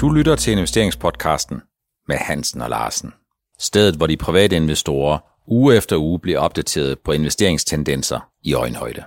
Du 0.00 0.10
lytter 0.10 0.36
til 0.36 0.52
investeringspodcasten 0.52 1.62
med 2.08 2.16
Hansen 2.16 2.60
og 2.60 2.70
Larsen. 2.70 3.14
Stedet, 3.58 3.96
hvor 3.96 4.06
de 4.06 4.16
private 4.16 4.56
investorer 4.56 5.18
uge 5.46 5.76
efter 5.76 5.96
uge 5.96 6.20
bliver 6.20 6.38
opdateret 6.38 6.98
på 7.00 7.12
investeringstendenser 7.12 8.30
i 8.42 8.54
øjenhøjde. 8.54 9.04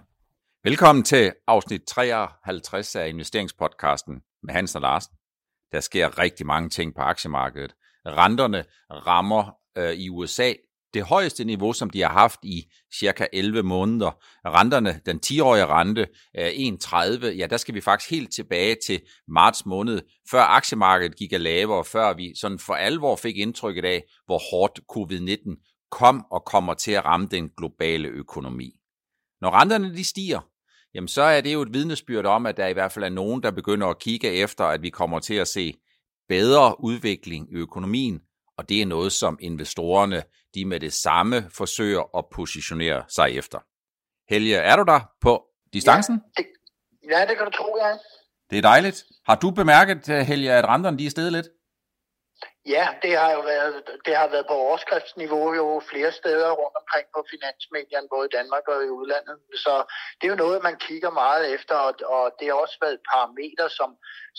Velkommen 0.64 1.04
til 1.04 1.32
afsnit 1.48 1.82
53 1.88 2.96
af 2.96 3.10
investeringspodcasten 3.10 4.22
med 4.44 4.54
Hansen 4.54 4.78
og 4.78 4.82
Larsen. 4.82 5.14
Der 5.72 5.80
sker 5.80 6.20
rigtig 6.20 6.46
mange 6.46 6.70
ting 6.70 6.96
på 6.96 7.02
aktiemarkedet. 7.02 7.74
Renterne 8.06 8.64
rammer 8.92 9.56
øh, 9.78 9.94
i 9.94 10.10
USA 10.10 10.54
det 10.94 11.04
højeste 11.04 11.44
niveau, 11.44 11.74
som 11.74 11.90
de 11.90 12.02
har 12.02 12.10
haft 12.10 12.40
i 12.44 12.64
cirka 13.00 13.26
11 13.34 13.64
måneder. 13.64 14.12
Renterne, 14.46 15.02
den 15.06 15.20
10-årige 15.26 15.66
rente 15.66 16.08
er 16.34 16.50
1,30. 16.50 17.28
Ja, 17.28 17.48
der 17.48 17.58
skal 17.58 17.76
vi 17.76 17.82
faktisk 17.82 18.12
helt 18.12 18.34
tilbage 18.34 18.78
til 18.88 19.02
marts 19.28 19.66
måned, 19.66 20.02
før 20.32 20.42
aktiemarkedet 20.42 21.16
gik 21.18 21.34
af 21.34 21.44
lavere, 21.44 21.86
før 21.86 22.14
vi 22.14 22.34
sådan 22.36 22.60
for 22.60 22.74
alvor 22.74 23.16
fik 23.16 23.38
indtrykket 23.38 23.86
af, 23.86 24.04
hvor 24.26 24.42
hårdt 24.52 24.80
covid-19 24.92 25.88
kom 25.92 26.26
og 26.32 26.46
kommer 26.46 26.74
til 26.74 26.92
at 26.92 27.06
ramme 27.06 27.28
den 27.32 27.50
globale 27.58 28.08
økonomi. 28.08 28.72
Når 29.42 29.52
renterne 29.52 29.96
de 29.96 30.04
stiger, 30.04 30.40
jamen 30.94 31.08
så 31.08 31.22
er 31.22 31.42
det 31.42 31.54
jo 31.54 31.62
et 31.62 31.74
vidnesbyrd 31.74 32.26
om, 32.26 32.46
at 32.46 32.58
der 32.58 32.68
i 32.68 32.74
hvert 32.74 32.92
fald 32.92 33.06
er 33.06 33.10
nogen, 33.10 33.44
der 33.44 33.52
begynder 33.52 33.88
at 33.88 34.00
kigge 34.00 34.32
efter, 34.32 34.66
at 34.66 34.82
vi 34.82 34.90
kommer 34.90 35.20
til 35.20 35.34
at 35.34 35.48
se 35.48 35.74
bedre 36.30 36.84
udvikling 36.84 37.52
i 37.52 37.56
økonomien, 37.56 38.20
og 38.58 38.70
det 38.70 38.82
er 38.82 38.86
noget, 38.86 39.12
som 39.12 39.38
investorerne 39.42 40.24
de 40.56 40.66
med 40.66 40.80
det 40.80 40.94
samme 40.94 41.50
forsøger 41.58 42.18
at 42.18 42.26
positionere 42.32 43.04
sig 43.10 43.38
efter. 43.38 43.60
Helge, 44.30 44.56
er 44.56 44.76
du 44.76 44.84
der 44.84 45.00
på 45.22 45.46
distancen? 45.74 46.22
Ja, 46.38 46.44
det, 46.44 46.50
ja, 47.12 47.26
det 47.26 47.38
kan 47.38 47.46
du 47.46 47.52
tro, 47.52 47.78
ja. 47.82 47.98
Det 48.50 48.58
er 48.58 48.62
dejligt. 48.62 49.06
Har 49.26 49.36
du 49.36 49.52
bemærket, 49.52 50.08
Helge, 50.08 50.52
at 50.52 50.66
renterne 50.66 50.98
de 50.98 51.06
er 51.06 51.10
steget 51.10 51.32
lidt? 51.32 51.48
Ja, 52.76 52.88
det 53.04 53.18
har 53.18 53.32
jo 53.32 53.42
været, 53.42 53.84
det 54.06 54.16
har 54.16 54.28
været 54.28 54.48
på 54.48 54.54
overskriftsniveau 54.54 55.54
jo 55.54 55.82
flere 55.92 56.12
steder 56.12 56.52
rundt 56.52 56.76
omkring 56.82 57.08
på 57.16 57.22
finansmedierne, 57.34 58.08
både 58.16 58.26
i 58.28 58.36
Danmark 58.38 58.66
og 58.68 58.80
i 58.88 58.90
udlandet. 59.00 59.38
Så 59.64 59.74
det 60.18 60.24
er 60.28 60.34
jo 60.36 60.44
noget, 60.46 60.64
man 60.64 60.78
kigger 60.88 61.12
meget 61.24 61.54
efter, 61.56 61.76
og, 61.76 61.94
og 62.16 62.24
det 62.40 62.48
har 62.48 62.54
også 62.54 62.78
været 62.82 62.94
et 62.94 63.06
parameter, 63.14 63.68
som, 63.80 63.90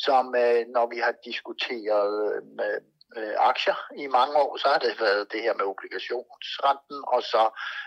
som 0.07 0.25
øh, 0.43 0.61
når 0.77 0.87
vi 0.93 0.99
har 1.07 1.15
diskuteret 1.31 2.13
med, 2.59 2.73
øh, 3.19 3.35
aktier 3.51 3.79
i 4.05 4.07
mange 4.19 4.35
år, 4.45 4.53
så 4.63 4.69
har 4.73 4.81
det 4.87 4.95
været 5.01 5.33
det 5.33 5.41
her 5.47 5.55
med 5.59 5.67
obligationsrenten, 5.73 6.99
og 7.15 7.21
så 7.33 7.43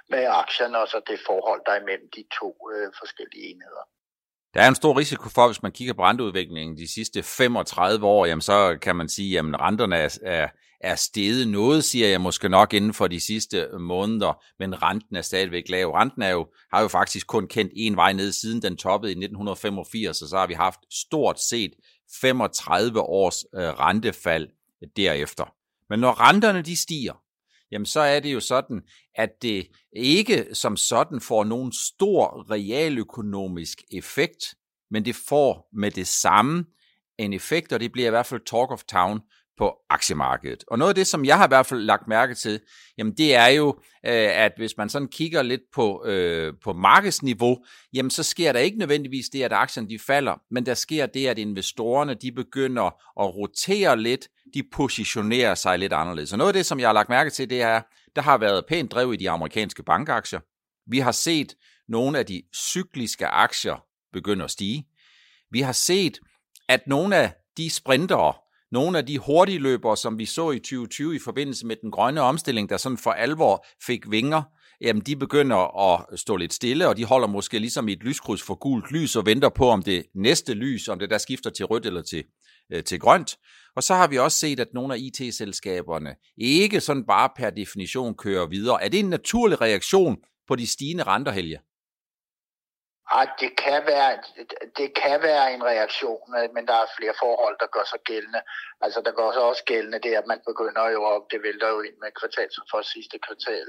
med 0.09 0.23
aktierne, 0.43 0.77
og 0.83 0.87
så 0.87 0.97
det 1.09 1.19
forhold, 1.29 1.61
der 1.65 1.71
er 1.71 1.81
imellem 1.81 2.09
de 2.17 2.23
to 2.39 2.49
øh, 2.73 2.87
forskellige 3.01 3.45
enheder. 3.51 3.85
Der 4.53 4.61
er 4.61 4.67
en 4.67 4.75
stor 4.75 4.97
risiko 4.97 5.29
for, 5.29 5.47
hvis 5.47 5.63
man 5.63 5.71
kigger 5.71 5.93
på 5.93 6.03
renteudviklingen 6.03 6.77
de 6.77 6.93
sidste 6.93 7.23
35 7.23 8.05
år, 8.05 8.25
jamen 8.25 8.41
så 8.41 8.77
kan 8.81 8.95
man 8.95 9.09
sige, 9.09 9.39
at 9.39 9.45
renterne 9.45 9.97
er, 9.97 10.17
er, 10.23 10.47
er 10.81 10.95
steget 10.95 11.47
noget, 11.47 11.83
siger 11.83 12.07
jeg 12.07 12.21
måske 12.21 12.49
nok 12.49 12.73
inden 12.73 12.93
for 12.93 13.07
de 13.07 13.19
sidste 13.19 13.69
måneder, 13.79 14.43
men 14.59 14.83
renten 14.83 15.15
er 15.15 15.21
stadigvæk 15.21 15.63
lav. 15.69 15.91
Renten 15.91 16.21
er 16.21 16.29
jo, 16.29 16.47
har 16.73 16.81
jo 16.81 16.87
faktisk 16.87 17.27
kun 17.27 17.47
kendt 17.47 17.71
en 17.75 17.95
vej 17.95 18.13
ned, 18.13 18.31
siden 18.31 18.61
den 18.61 18.77
toppede 18.77 19.11
i 19.11 19.15
1985, 19.15 20.21
og 20.21 20.27
så 20.27 20.37
har 20.37 20.47
vi 20.47 20.53
haft 20.53 20.79
stort 20.91 21.39
set 21.39 21.73
35 22.21 23.01
års 23.01 23.45
øh, 23.55 23.61
rentefald 23.61 24.47
derefter. 24.95 25.55
Men 25.89 25.99
når 25.99 26.29
renterne 26.29 26.61
de 26.61 26.75
stiger, 26.77 27.23
jamen 27.71 27.85
så 27.85 27.99
er 27.99 28.19
det 28.19 28.33
jo 28.33 28.39
sådan, 28.39 28.81
at 29.15 29.29
det 29.41 29.67
ikke 29.95 30.47
som 30.53 30.77
sådan 30.77 31.21
får 31.21 31.43
nogen 31.43 31.71
stor 31.71 32.51
realøkonomisk 32.51 33.83
effekt, 33.91 34.55
men 34.91 35.05
det 35.05 35.15
får 35.15 35.69
med 35.73 35.91
det 35.91 36.07
samme 36.07 36.65
en 37.17 37.33
effekt, 37.33 37.73
og 37.73 37.79
det 37.79 37.91
bliver 37.91 38.07
i 38.07 38.09
hvert 38.09 38.25
fald 38.25 38.41
talk 38.45 38.71
of 38.71 38.83
town 38.83 39.21
på 39.57 39.75
aktiemarkedet. 39.89 40.63
Og 40.67 40.77
noget 40.77 40.89
af 40.89 40.95
det, 40.95 41.07
som 41.07 41.25
jeg 41.25 41.37
har 41.37 41.47
i 41.47 41.47
hvert 41.47 41.65
fald 41.65 41.79
lagt 41.79 42.07
mærke 42.07 42.35
til, 42.35 42.59
jamen 42.97 43.13
det 43.17 43.35
er 43.35 43.47
jo, 43.47 43.67
øh, 44.05 44.29
at 44.37 44.51
hvis 44.57 44.77
man 44.77 44.89
sådan 44.89 45.07
kigger 45.07 45.41
lidt 45.41 45.61
på, 45.73 46.05
øh, 46.05 46.53
på 46.63 46.73
markedsniveau, 46.73 47.57
jamen 47.93 48.09
så 48.09 48.23
sker 48.23 48.51
der 48.51 48.59
ikke 48.59 48.77
nødvendigvis 48.77 49.29
det, 49.29 49.43
at 49.43 49.53
aktierne 49.53 49.89
de 49.89 49.99
falder, 49.99 50.35
men 50.51 50.65
der 50.65 50.73
sker 50.73 51.05
det, 51.05 51.27
at 51.27 51.37
investorerne 51.37 52.13
de 52.13 52.31
begynder 52.31 52.85
at 53.21 53.35
rotere 53.35 53.99
lidt, 53.99 54.27
de 54.53 54.63
positionerer 54.73 55.55
sig 55.55 55.79
lidt 55.79 55.93
anderledes. 55.93 56.31
Og 56.31 56.37
noget 56.37 56.49
af 56.49 56.53
det, 56.53 56.65
som 56.65 56.79
jeg 56.79 56.87
har 56.87 56.93
lagt 56.93 57.09
mærke 57.09 57.29
til, 57.29 57.49
det 57.49 57.61
er, 57.61 57.81
der 58.15 58.21
har 58.21 58.37
været 58.37 58.65
pænt 58.65 58.91
drev 58.91 59.13
i 59.13 59.17
de 59.17 59.29
amerikanske 59.29 59.83
bankaktier. 59.83 60.39
Vi 60.87 60.99
har 60.99 61.11
set 61.11 61.55
nogle 61.87 62.19
af 62.19 62.25
de 62.25 62.41
cykliske 62.55 63.27
aktier 63.27 63.83
begynde 64.13 64.43
at 64.43 64.51
stige. 64.51 64.87
Vi 65.51 65.61
har 65.61 65.71
set, 65.71 66.19
at 66.69 66.87
nogle 66.87 67.15
af 67.15 67.33
de 67.57 67.69
sprintere, 67.69 68.33
nogle 68.73 68.97
af 68.97 69.05
de 69.05 69.17
hurtige 69.17 69.59
løbere, 69.59 69.97
som 69.97 70.19
vi 70.19 70.25
så 70.25 70.51
i 70.51 70.59
2020 70.59 71.15
i 71.15 71.19
forbindelse 71.19 71.65
med 71.65 71.75
den 71.75 71.91
grønne 71.91 72.21
omstilling, 72.21 72.69
der 72.69 72.77
sådan 72.77 72.97
for 72.97 73.11
alvor 73.11 73.65
fik 73.85 74.11
vinger, 74.11 74.43
jamen 74.81 75.03
de 75.03 75.15
begynder 75.15 75.91
at 75.93 76.19
stå 76.19 76.35
lidt 76.35 76.53
stille, 76.53 76.87
og 76.87 76.97
de 76.97 77.05
holder 77.05 77.27
måske 77.27 77.59
ligesom 77.59 77.87
i 77.87 77.93
et 77.93 78.03
lyskryds 78.03 78.41
for 78.41 78.55
gult 78.55 78.91
lys 78.91 79.15
og 79.15 79.25
venter 79.25 79.49
på, 79.49 79.69
om 79.69 79.83
det 79.83 80.05
næste 80.15 80.53
lys, 80.53 80.87
om 80.87 80.99
det 80.99 81.09
der 81.09 81.17
skifter 81.17 81.49
til 81.49 81.65
rødt 81.65 81.85
eller 81.85 82.01
til, 82.01 82.23
øh, 82.73 82.83
til 82.83 82.99
grønt. 82.99 83.37
Og 83.75 83.83
så 83.83 83.93
har 83.95 84.07
vi 84.07 84.17
også 84.17 84.39
set, 84.39 84.59
at 84.59 84.67
nogle 84.73 84.93
af 84.93 84.97
IT-selskaberne 84.99 86.15
ikke 86.37 86.79
sådan 86.79 87.05
bare 87.05 87.29
per 87.37 87.49
definition 87.49 88.15
kører 88.15 88.47
videre. 88.47 88.83
Er 88.83 88.89
det 88.89 88.99
en 88.99 89.09
naturlig 89.09 89.61
reaktion 89.61 90.17
på 90.47 90.55
de 90.55 90.67
stigende 90.67 91.03
renter, 91.03 91.31
Helge? 91.31 91.57
Ej, 93.11 93.27
det 93.39 93.55
kan, 93.55 93.85
være, 93.85 94.11
det 94.77 94.93
kan 94.93 95.21
være 95.21 95.53
en 95.53 95.63
reaktion, 95.63 96.21
men 96.53 96.67
der 96.67 96.73
er 96.73 96.93
flere 96.97 97.13
forhold, 97.19 97.55
der 97.59 97.67
gør 97.75 97.83
sig 97.83 97.99
gældende. 97.99 98.41
Altså, 98.81 99.01
der 99.01 99.11
gør 99.11 99.31
sig 99.31 99.41
også 99.41 99.63
gældende 99.63 99.99
det, 99.99 100.13
at 100.15 100.27
man 100.27 100.41
begynder 100.47 100.89
jo, 100.89 101.03
op, 101.03 101.31
det 101.31 101.43
vælter 101.43 101.69
jo 101.69 101.81
ind 101.81 101.97
med 102.01 102.11
kvartal 102.19 102.49
for 102.71 102.81
sidste 102.81 103.19
kvartal, 103.25 103.67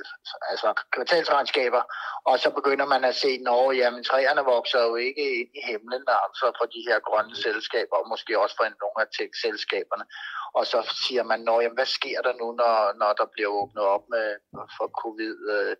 altså 0.50 0.69
kvartalsregnskaber, 0.93 1.83
og 2.25 2.39
så 2.39 2.50
begynder 2.50 2.87
man 2.87 3.05
at 3.05 3.15
se, 3.15 3.39
når 3.39 3.73
jamen, 3.73 4.05
træerne 4.05 4.44
vokser 4.44 4.83
jo 4.89 4.94
ikke 4.97 5.41
ind 5.41 5.50
i 5.59 5.61
himlen, 5.71 6.05
altså 6.25 6.47
for 6.59 6.67
de 6.75 6.83
her 6.89 6.99
grønne 7.09 7.37
selskaber, 7.37 7.97
og 7.97 8.09
måske 8.09 8.39
også 8.39 8.56
for 8.56 8.65
nogle 8.65 8.99
af 9.05 9.09
tech-selskaberne. 9.17 10.05
Og 10.59 10.67
så 10.67 10.78
siger 11.06 11.23
man, 11.23 11.41
når, 11.41 11.61
jamen, 11.61 11.78
hvad 11.78 11.91
sker 11.99 12.21
der 12.27 12.33
nu, 12.41 12.47
når, 12.61 12.75
når 13.00 13.12
der 13.12 13.27
bliver 13.34 13.50
åbnet 13.61 13.84
op 13.84 14.05
med, 14.15 14.27
for 14.77 14.87
covid 15.03 15.37
øh, 15.55 15.77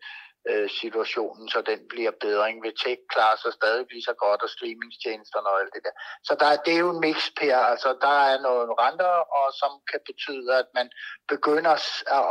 øh, 0.50 0.71
situationen, 0.81 1.49
så 1.49 1.59
den 1.71 1.81
bliver 1.93 2.12
bedre. 2.25 2.49
Ikke? 2.49 2.62
vil 2.62 2.77
tech 2.84 3.00
klare 3.15 3.37
sig 3.43 3.53
stadig 3.53 3.87
lige 3.91 4.09
så 4.10 4.15
godt, 4.25 4.43
og 4.43 4.50
streamingstjenesterne 4.56 5.49
og 5.53 5.60
alt 5.60 5.75
det 5.75 5.82
der. 5.87 5.94
Så 6.28 6.32
der, 6.41 6.49
det 6.65 6.72
er 6.75 6.82
jo 6.87 6.91
en 6.94 7.00
mix, 7.06 7.19
Per. 7.38 7.56
Altså, 7.72 7.91
der 8.06 8.16
er 8.31 8.37
nogle 8.49 8.72
renter, 8.84 9.15
og 9.38 9.47
som 9.60 9.72
kan 9.91 10.00
betyde, 10.10 10.49
at 10.62 10.69
man 10.78 10.88
begynder 11.28 11.75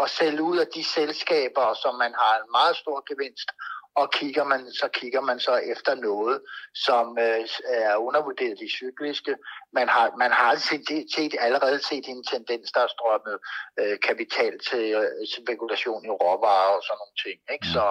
at 0.04 0.10
sælge 0.20 0.44
ud 0.44 0.58
af 0.64 0.68
de 0.76 0.84
selskaber, 0.98 1.66
som 1.84 1.94
man 2.04 2.14
har 2.22 2.34
en 2.42 2.50
meget 2.58 2.76
stor 2.82 2.98
gevinst, 3.10 3.50
og 3.96 4.12
kigger 4.12 4.44
man, 4.44 4.72
så 4.72 4.88
kigger 4.94 5.22
man 5.22 5.40
så 5.40 5.56
efter 5.56 5.96
noget, 5.96 6.42
som 6.74 7.18
øh, 7.20 7.48
er 7.68 7.96
undervurderet 7.96 8.62
i 8.62 8.70
cykliske. 8.70 9.36
Man 9.74 9.90
har, 9.90 10.14
man 10.18 10.32
har 10.32 10.56
set, 10.56 11.06
set, 11.16 11.36
allerede 11.40 11.80
set 11.90 12.06
en 12.08 12.24
tendens, 12.24 12.72
der 12.72 12.82
er 12.82 12.88
strømmet 12.96 13.38
øh, 13.80 14.00
kapital 14.00 14.60
til 14.70 14.86
øh, 14.94 15.28
spekulation 15.38 16.06
i 16.06 16.10
råvarer 16.10 16.76
og 16.78 16.84
sådan 16.84 17.00
nogle 17.02 17.18
ting. 17.26 17.38
Ikke? 17.54 17.68
Så 17.76 17.84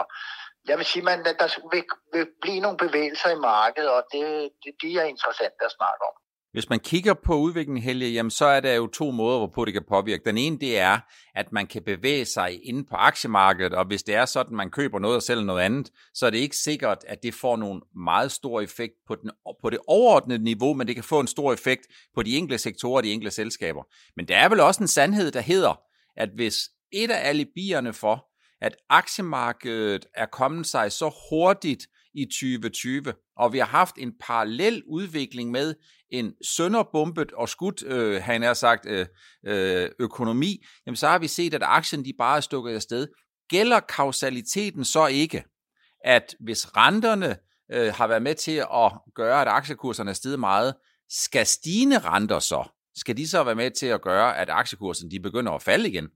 jeg 0.69 0.79
vil 0.79 0.87
sige, 0.87 1.11
at 1.11 1.41
der 1.43 1.49
vil, 1.73 1.85
vil 2.13 2.27
blive 2.43 2.61
nogle 2.61 2.79
bevægelser 2.85 3.31
i 3.31 3.45
markedet, 3.53 3.91
og 3.91 4.03
det, 4.13 4.51
det, 4.65 4.73
de 4.83 4.99
er 4.99 5.05
interessante 5.05 5.65
at 5.65 5.77
snakke 5.79 6.03
om. 6.11 6.22
Hvis 6.53 6.69
man 6.69 6.81
kigger 6.81 7.15
på 7.15 7.35
udviklingen, 7.35 7.83
Helge, 7.83 8.09
jamen 8.09 8.31
så 8.31 8.45
er 8.45 8.61
der 8.61 8.75
jo 8.75 8.87
to 8.87 9.11
måder, 9.11 9.39
hvorpå 9.39 9.65
det 9.65 9.73
kan 9.73 9.83
påvirke. 9.89 10.25
Den 10.25 10.39
ene, 10.39 10.59
det 10.59 10.79
er, 10.79 10.99
at 11.35 11.53
man 11.53 11.67
kan 11.67 11.83
bevæge 11.83 12.25
sig 12.25 12.61
inde 12.65 12.85
på 12.85 12.97
aktiemarkedet, 12.97 13.75
og 13.75 13.85
hvis 13.85 14.03
det 14.03 14.15
er 14.15 14.25
sådan, 14.25 14.53
at 14.53 14.57
man 14.57 14.71
køber 14.71 14.99
noget 14.99 15.17
og 15.17 15.23
sælger 15.23 15.45
noget 15.45 15.63
andet, 15.63 15.91
så 16.15 16.27
er 16.27 16.31
det 16.31 16.39
ikke 16.39 16.57
sikkert, 16.57 16.99
at 17.07 17.23
det 17.23 17.35
får 17.35 17.57
nogen 17.57 17.83
meget 17.97 18.33
stor 18.33 18.61
effekt 18.61 18.93
på, 19.07 19.15
den, 19.15 19.31
på 19.63 19.71
det 19.71 19.79
overordnede 19.87 20.45
niveau, 20.45 20.75
men 20.75 20.87
det 20.87 20.95
kan 20.95 21.05
få 21.05 21.21
en 21.21 21.27
stor 21.27 21.53
effekt 21.53 21.87
på 22.15 22.23
de 22.23 22.37
enkelte 22.37 22.59
sektorer 22.59 22.97
og 22.97 23.03
de 23.03 23.13
enkelte 23.13 23.35
selskaber. 23.35 23.83
Men 24.17 24.29
der 24.29 24.37
er 24.37 24.49
vel 24.49 24.61
også 24.61 24.83
en 24.83 24.89
sandhed, 24.89 25.31
der 25.31 25.41
hedder, 25.41 25.81
at 26.17 26.29
hvis 26.35 26.55
et 26.93 27.11
af 27.11 27.29
alibierne 27.29 27.93
for, 27.93 28.27
at 28.61 28.77
aktiemarkedet 28.91 30.07
er 30.15 30.27
kommet 30.27 30.67
sig 30.67 30.93
så 30.93 31.15
hurtigt 31.31 31.87
i 32.15 32.25
2020, 32.25 33.13
og 33.37 33.53
vi 33.53 33.59
har 33.59 33.67
haft 33.67 33.95
en 33.99 34.13
parallel 34.21 34.83
udvikling 34.89 35.51
med 35.51 35.75
en 36.13 36.35
sønderbombet 36.45 37.33
og 37.33 37.49
skudt, 37.49 37.83
øh, 37.83 38.23
han 38.23 38.43
har 38.43 38.55
sagt, 38.55 38.87
øh, 38.87 39.07
øh, 39.47 39.91
økonomi, 39.99 40.65
jamen 40.87 40.97
så 40.97 41.09
har 41.09 41.19
vi 41.19 41.29
set, 41.29 41.55
at 41.55 41.63
aktien 41.65 42.05
de 42.05 42.13
bare 42.19 42.37
er 42.37 42.41
stukket 42.41 42.75
afsted. 42.75 43.09
Gælder 43.49 43.81
kausaliteten 43.81 44.85
så 44.85 45.07
ikke, 45.07 45.45
at 46.05 46.35
hvis 46.41 46.77
renterne 46.77 47.37
øh, 47.73 47.95
har 47.95 48.07
været 48.07 48.23
med 48.23 48.35
til 48.35 48.57
at 48.57 48.93
gøre, 49.15 49.43
at 49.43 49.49
aktiekurserne 49.49 50.11
er 50.11 50.15
steget 50.15 50.41
meget, 50.41 50.75
skal 51.09 51.47
stigende 51.47 51.99
renter 51.99 52.39
så, 52.39 52.69
skal 52.97 53.17
de 53.17 53.29
så 53.29 53.45
være 53.45 53.55
med 53.55 53.71
til 53.71 53.87
at 53.87 54.03
gøre, 54.03 54.39
at 54.39 54.51
aktiekursen 54.51 55.11
de 55.11 55.21
begynder 55.21 55.53
at 55.53 55.63
falde 55.63 55.89
igen? 55.89 56.09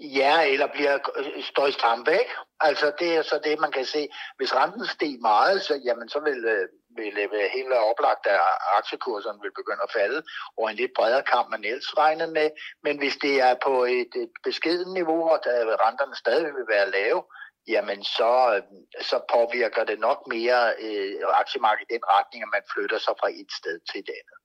Ja, 0.00 0.52
eller 0.52 0.66
bliver, 0.74 0.98
øh, 1.18 1.42
står 1.44 1.66
i 1.66 1.72
strampe, 1.72 2.10
ikke? 2.12 2.34
Altså, 2.60 2.92
det 2.98 3.16
er 3.16 3.22
så 3.22 3.40
det, 3.44 3.60
man 3.60 3.72
kan 3.72 3.84
se. 3.84 4.08
Hvis 4.36 4.54
renten 4.54 4.86
steg 4.86 5.18
meget, 5.20 5.62
så, 5.62 5.80
jamen, 5.84 6.08
så 6.08 6.20
vil, 6.20 6.44
øh, 6.44 6.68
vil 6.98 7.14
øh, 7.22 7.32
være 7.36 7.54
helt 7.56 7.72
oplagt, 7.92 8.24
at 8.34 8.40
aktiekurserne 8.80 9.42
vil 9.44 9.58
begynde 9.60 9.86
at 9.86 9.94
falde 9.98 10.20
over 10.56 10.68
en 10.68 10.76
lidt 10.76 10.94
bredere 10.98 11.24
kamp, 11.32 11.46
man 11.50 11.64
ellers 11.64 11.98
regnede 12.02 12.32
med. 12.38 12.48
Men 12.84 12.94
hvis 12.98 13.16
det 13.24 13.34
er 13.48 13.54
på 13.66 13.74
et, 13.84 14.12
et 14.24 14.32
beskeden 14.48 14.92
niveau, 14.98 15.20
og 15.32 15.38
der 15.44 15.56
øh, 15.60 15.76
renterne 15.84 16.16
stadig 16.24 16.50
vil 16.58 16.68
være 16.74 16.90
lave, 16.98 17.20
jamen 17.68 18.00
så, 18.04 18.32
øh, 18.54 18.62
så 19.10 19.16
påvirker 19.34 19.84
det 19.90 19.98
nok 20.06 20.20
mere 20.34 20.60
øh, 20.84 21.14
aktiemarkedet 21.42 21.86
i 21.90 21.94
den 21.94 22.04
retning, 22.14 22.40
at 22.42 22.50
man 22.56 22.64
flytter 22.72 22.98
sig 23.06 23.14
fra 23.20 23.28
et 23.40 23.50
sted 23.60 23.76
til 23.90 23.98
et 24.04 24.10
andet. 24.20 24.36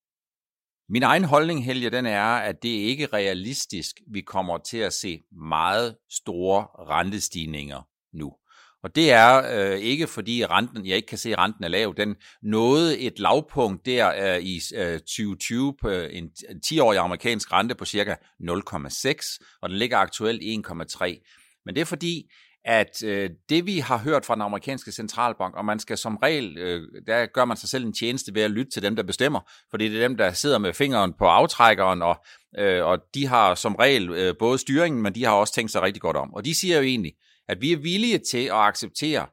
Min 0.89 1.03
egen 1.03 1.23
holdning, 1.23 1.65
Helge, 1.65 1.89
den 1.89 2.05
er, 2.05 2.35
at 2.49 2.63
det 2.63 2.69
ikke 2.69 3.03
er 3.03 3.13
realistisk, 3.13 3.95
vi 4.07 4.21
kommer 4.21 4.57
til 4.57 4.77
at 4.77 4.93
se 4.93 5.23
meget 5.31 5.97
store 6.09 6.59
rentestigninger 6.63 7.81
nu. 8.13 8.33
Og 8.85 8.95
det 8.95 9.11
er 9.11 9.43
øh, 9.53 9.79
ikke 9.79 10.07
fordi 10.07 10.45
renten, 10.45 10.85
jeg 10.85 10.95
ikke 10.95 11.07
kan 11.07 11.17
se, 11.17 11.31
at 11.31 11.37
renten 11.37 11.63
er 11.63 11.67
lav. 11.67 11.93
Den 11.97 12.15
nåede 12.43 12.99
et 12.99 13.19
lavpunkt 13.19 13.85
der 13.85 14.35
øh, 14.35 14.41
i 14.41 14.61
øh, 14.75 14.99
2020 14.99 15.75
på 15.81 15.89
en 15.89 16.29
10-årig 16.65 16.99
amerikansk 16.99 17.51
rente 17.51 17.75
på 17.75 17.85
cirka 17.85 18.15
0,6, 18.41 19.57
og 19.61 19.69
den 19.69 19.77
ligger 19.77 19.97
aktuelt 19.97 20.67
1,3. 20.67 21.61
Men 21.65 21.75
det 21.75 21.81
er 21.81 21.85
fordi, 21.85 22.31
at 22.65 23.03
øh, 23.03 23.29
det 23.49 23.65
vi 23.65 23.79
har 23.79 23.97
hørt 23.97 24.25
fra 24.25 24.35
den 24.35 24.41
amerikanske 24.41 24.91
centralbank, 24.91 25.55
og 25.55 25.65
man 25.65 25.79
skal 25.79 25.97
som 25.97 26.15
regel, 26.15 26.57
øh, 26.57 26.81
der 27.07 27.25
gør 27.25 27.45
man 27.45 27.57
sig 27.57 27.69
selv 27.69 27.85
en 27.85 27.93
tjeneste 27.93 28.35
ved 28.35 28.41
at 28.41 28.51
lytte 28.51 28.71
til 28.71 28.81
dem, 28.81 28.95
der 28.95 29.03
bestemmer, 29.03 29.39
fordi 29.71 29.89
det 29.89 29.97
er 29.97 30.07
dem, 30.07 30.17
der 30.17 30.31
sidder 30.31 30.57
med 30.57 30.73
fingeren 30.73 31.13
på 31.19 31.25
aftrækkeren, 31.25 32.01
og, 32.01 32.15
øh, 32.59 32.85
og 32.85 32.99
de 33.13 33.27
har 33.27 33.55
som 33.55 33.75
regel 33.75 34.09
øh, 34.09 34.35
både 34.39 34.57
styringen, 34.57 35.01
men 35.01 35.15
de 35.15 35.25
har 35.25 35.33
også 35.33 35.53
tænkt 35.53 35.71
sig 35.71 35.81
rigtig 35.81 36.01
godt 36.01 36.17
om. 36.17 36.33
Og 36.33 36.45
de 36.45 36.55
siger 36.55 36.77
jo 36.77 36.83
egentlig, 36.83 37.13
at 37.47 37.61
vi 37.61 37.71
er 37.71 37.77
villige 37.77 38.17
til 38.17 38.45
at 38.45 38.51
acceptere, 38.51 39.27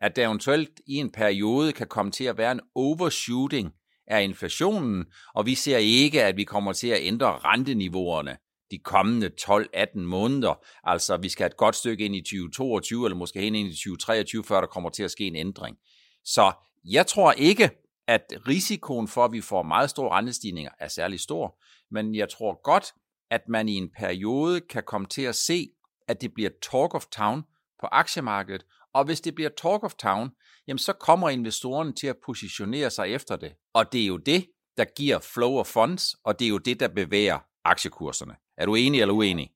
at 0.00 0.16
der 0.16 0.26
eventuelt 0.26 0.70
i 0.86 0.94
en 0.94 1.12
periode 1.12 1.72
kan 1.72 1.86
komme 1.86 2.12
til 2.12 2.24
at 2.24 2.38
være 2.38 2.52
en 2.52 2.60
overshooting 2.74 3.72
af 4.06 4.22
inflationen, 4.22 5.04
og 5.34 5.46
vi 5.46 5.54
ser 5.54 5.78
ikke, 5.78 6.22
at 6.22 6.36
vi 6.36 6.44
kommer 6.44 6.72
til 6.72 6.88
at 6.88 6.98
ændre 7.00 7.38
renteniveauerne 7.38 8.36
de 8.70 8.78
kommende 8.78 9.30
12-18 9.40 9.98
måneder. 9.98 10.64
Altså, 10.84 11.16
vi 11.16 11.28
skal 11.28 11.42
have 11.42 11.50
et 11.50 11.56
godt 11.56 11.76
stykke 11.76 12.04
ind 12.04 12.16
i 12.16 12.20
2022, 12.20 13.06
eller 13.06 13.16
måske 13.16 13.40
hen 13.40 13.54
ind 13.54 13.68
i 13.68 13.72
2023, 13.72 14.44
før 14.44 14.60
der 14.60 14.66
kommer 14.66 14.90
til 14.90 15.02
at 15.02 15.10
ske 15.10 15.24
en 15.26 15.36
ændring. 15.36 15.76
Så 16.24 16.52
jeg 16.84 17.06
tror 17.06 17.32
ikke, 17.32 17.70
at 18.08 18.22
risikoen 18.48 19.08
for, 19.08 19.24
at 19.24 19.32
vi 19.32 19.40
får 19.40 19.62
meget 19.62 19.90
store 19.90 20.10
rentestigninger, 20.10 20.70
er 20.80 20.88
særlig 20.88 21.20
stor, 21.20 21.58
men 21.90 22.14
jeg 22.14 22.28
tror 22.28 22.62
godt, 22.62 22.92
at 23.30 23.40
man 23.48 23.68
i 23.68 23.74
en 23.74 23.90
periode 23.98 24.60
kan 24.60 24.82
komme 24.86 25.06
til 25.06 25.22
at 25.22 25.34
se, 25.34 25.68
at 26.08 26.20
det 26.20 26.34
bliver 26.34 26.50
talk 26.62 26.94
of 26.94 27.06
town 27.06 27.42
på 27.80 27.86
aktiemarkedet, 27.92 28.64
og 28.94 29.04
hvis 29.04 29.20
det 29.20 29.34
bliver 29.34 29.50
talk 29.50 29.84
of 29.84 29.94
town, 29.94 30.30
jamen 30.68 30.78
så 30.78 30.92
kommer 30.92 31.28
investorerne 31.28 31.92
til 31.92 32.06
at 32.06 32.16
positionere 32.26 32.90
sig 32.90 33.08
efter 33.08 33.36
det. 33.36 33.52
Og 33.74 33.92
det 33.92 34.02
er 34.02 34.06
jo 34.06 34.16
det, 34.16 34.46
der 34.76 34.84
giver 34.96 35.18
flow 35.18 35.58
of 35.58 35.66
funds, 35.66 36.14
og 36.24 36.38
det 36.38 36.44
er 36.44 36.48
jo 36.48 36.58
det, 36.58 36.80
der 36.80 36.88
bevæger 36.88 37.38
aktiekurserne. 37.64 38.36
Er 38.58 38.66
du 38.66 38.74
enig 38.74 39.00
eller 39.00 39.14
uenig? 39.14 39.50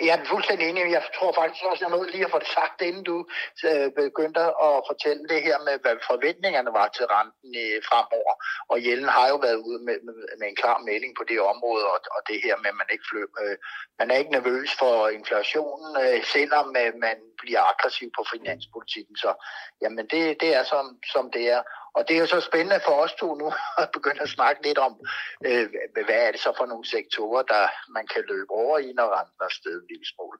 Jeg 0.00 0.14
er 0.18 0.24
fuldstændig 0.32 0.68
enig. 0.68 0.92
Jeg 0.98 1.02
tror 1.18 1.32
faktisk 1.40 1.64
også, 1.64 1.84
jeg 1.84 1.90
nåede 1.90 2.10
lige 2.10 2.24
at 2.24 2.30
få 2.30 2.38
det 2.38 2.54
sagt, 2.58 2.80
inden 2.88 3.04
du 3.10 3.16
øh, 3.68 3.88
begyndte 4.02 4.40
at 4.40 4.76
fortælle 4.90 5.24
det 5.32 5.40
her 5.46 5.58
med, 5.66 5.76
hvad 5.82 5.96
forventningerne 6.10 6.72
var 6.80 6.88
til 6.96 7.06
renten 7.14 7.50
øh, 7.64 7.78
fremover. 7.88 8.34
Og 8.72 8.76
Jellen 8.86 9.10
har 9.16 9.26
jo 9.32 9.36
været 9.46 9.60
ude 9.68 9.80
med, 9.86 9.96
med, 10.38 10.48
en 10.48 10.60
klar 10.62 10.78
melding 10.88 11.12
på 11.16 11.24
det 11.30 11.40
område, 11.52 11.84
og, 11.94 11.98
og 12.16 12.20
det 12.28 12.38
her 12.44 12.56
med, 12.62 12.70
at 12.72 12.78
man 12.80 12.92
ikke, 12.94 13.08
flø, 13.10 13.22
øh, 13.42 13.56
man 13.98 14.10
er 14.10 14.16
ikke 14.20 14.36
nervøs 14.38 14.70
for 14.80 15.08
inflationen, 15.08 15.90
selvom 16.34 16.66
man 17.06 17.16
bliver 17.42 17.62
aggressiv 17.72 18.08
på 18.18 18.22
finanspolitikken. 18.32 19.16
Så 19.16 19.30
jamen, 19.82 20.06
det, 20.12 20.22
det 20.42 20.50
er 20.58 20.64
som, 20.72 20.84
som 21.12 21.24
det 21.36 21.44
er. 21.56 21.62
Og 21.96 22.08
det 22.08 22.16
er 22.16 22.20
jo 22.20 22.26
så 22.26 22.40
spændende 22.40 22.80
for 22.86 22.92
os 22.92 23.14
to 23.14 23.34
nu 23.34 23.52
at 23.82 23.88
begynde 23.92 24.22
at 24.22 24.28
snakke 24.36 24.62
lidt 24.62 24.78
om, 24.78 24.92
øh, 25.46 25.66
hvad 26.06 26.20
er 26.26 26.30
det 26.30 26.40
så 26.40 26.52
for 26.58 26.66
nogle 26.66 26.86
sektorer, 26.94 27.42
der 27.42 27.64
man 27.96 28.06
kan 28.06 28.22
løbe 28.28 28.50
over 28.50 28.78
i, 28.78 28.92
når 28.92 29.06
renten 29.18 29.40
er 29.40 29.52
stedet 29.60 29.82
en 29.82 29.88
lille 29.92 30.06
smule. 30.14 30.38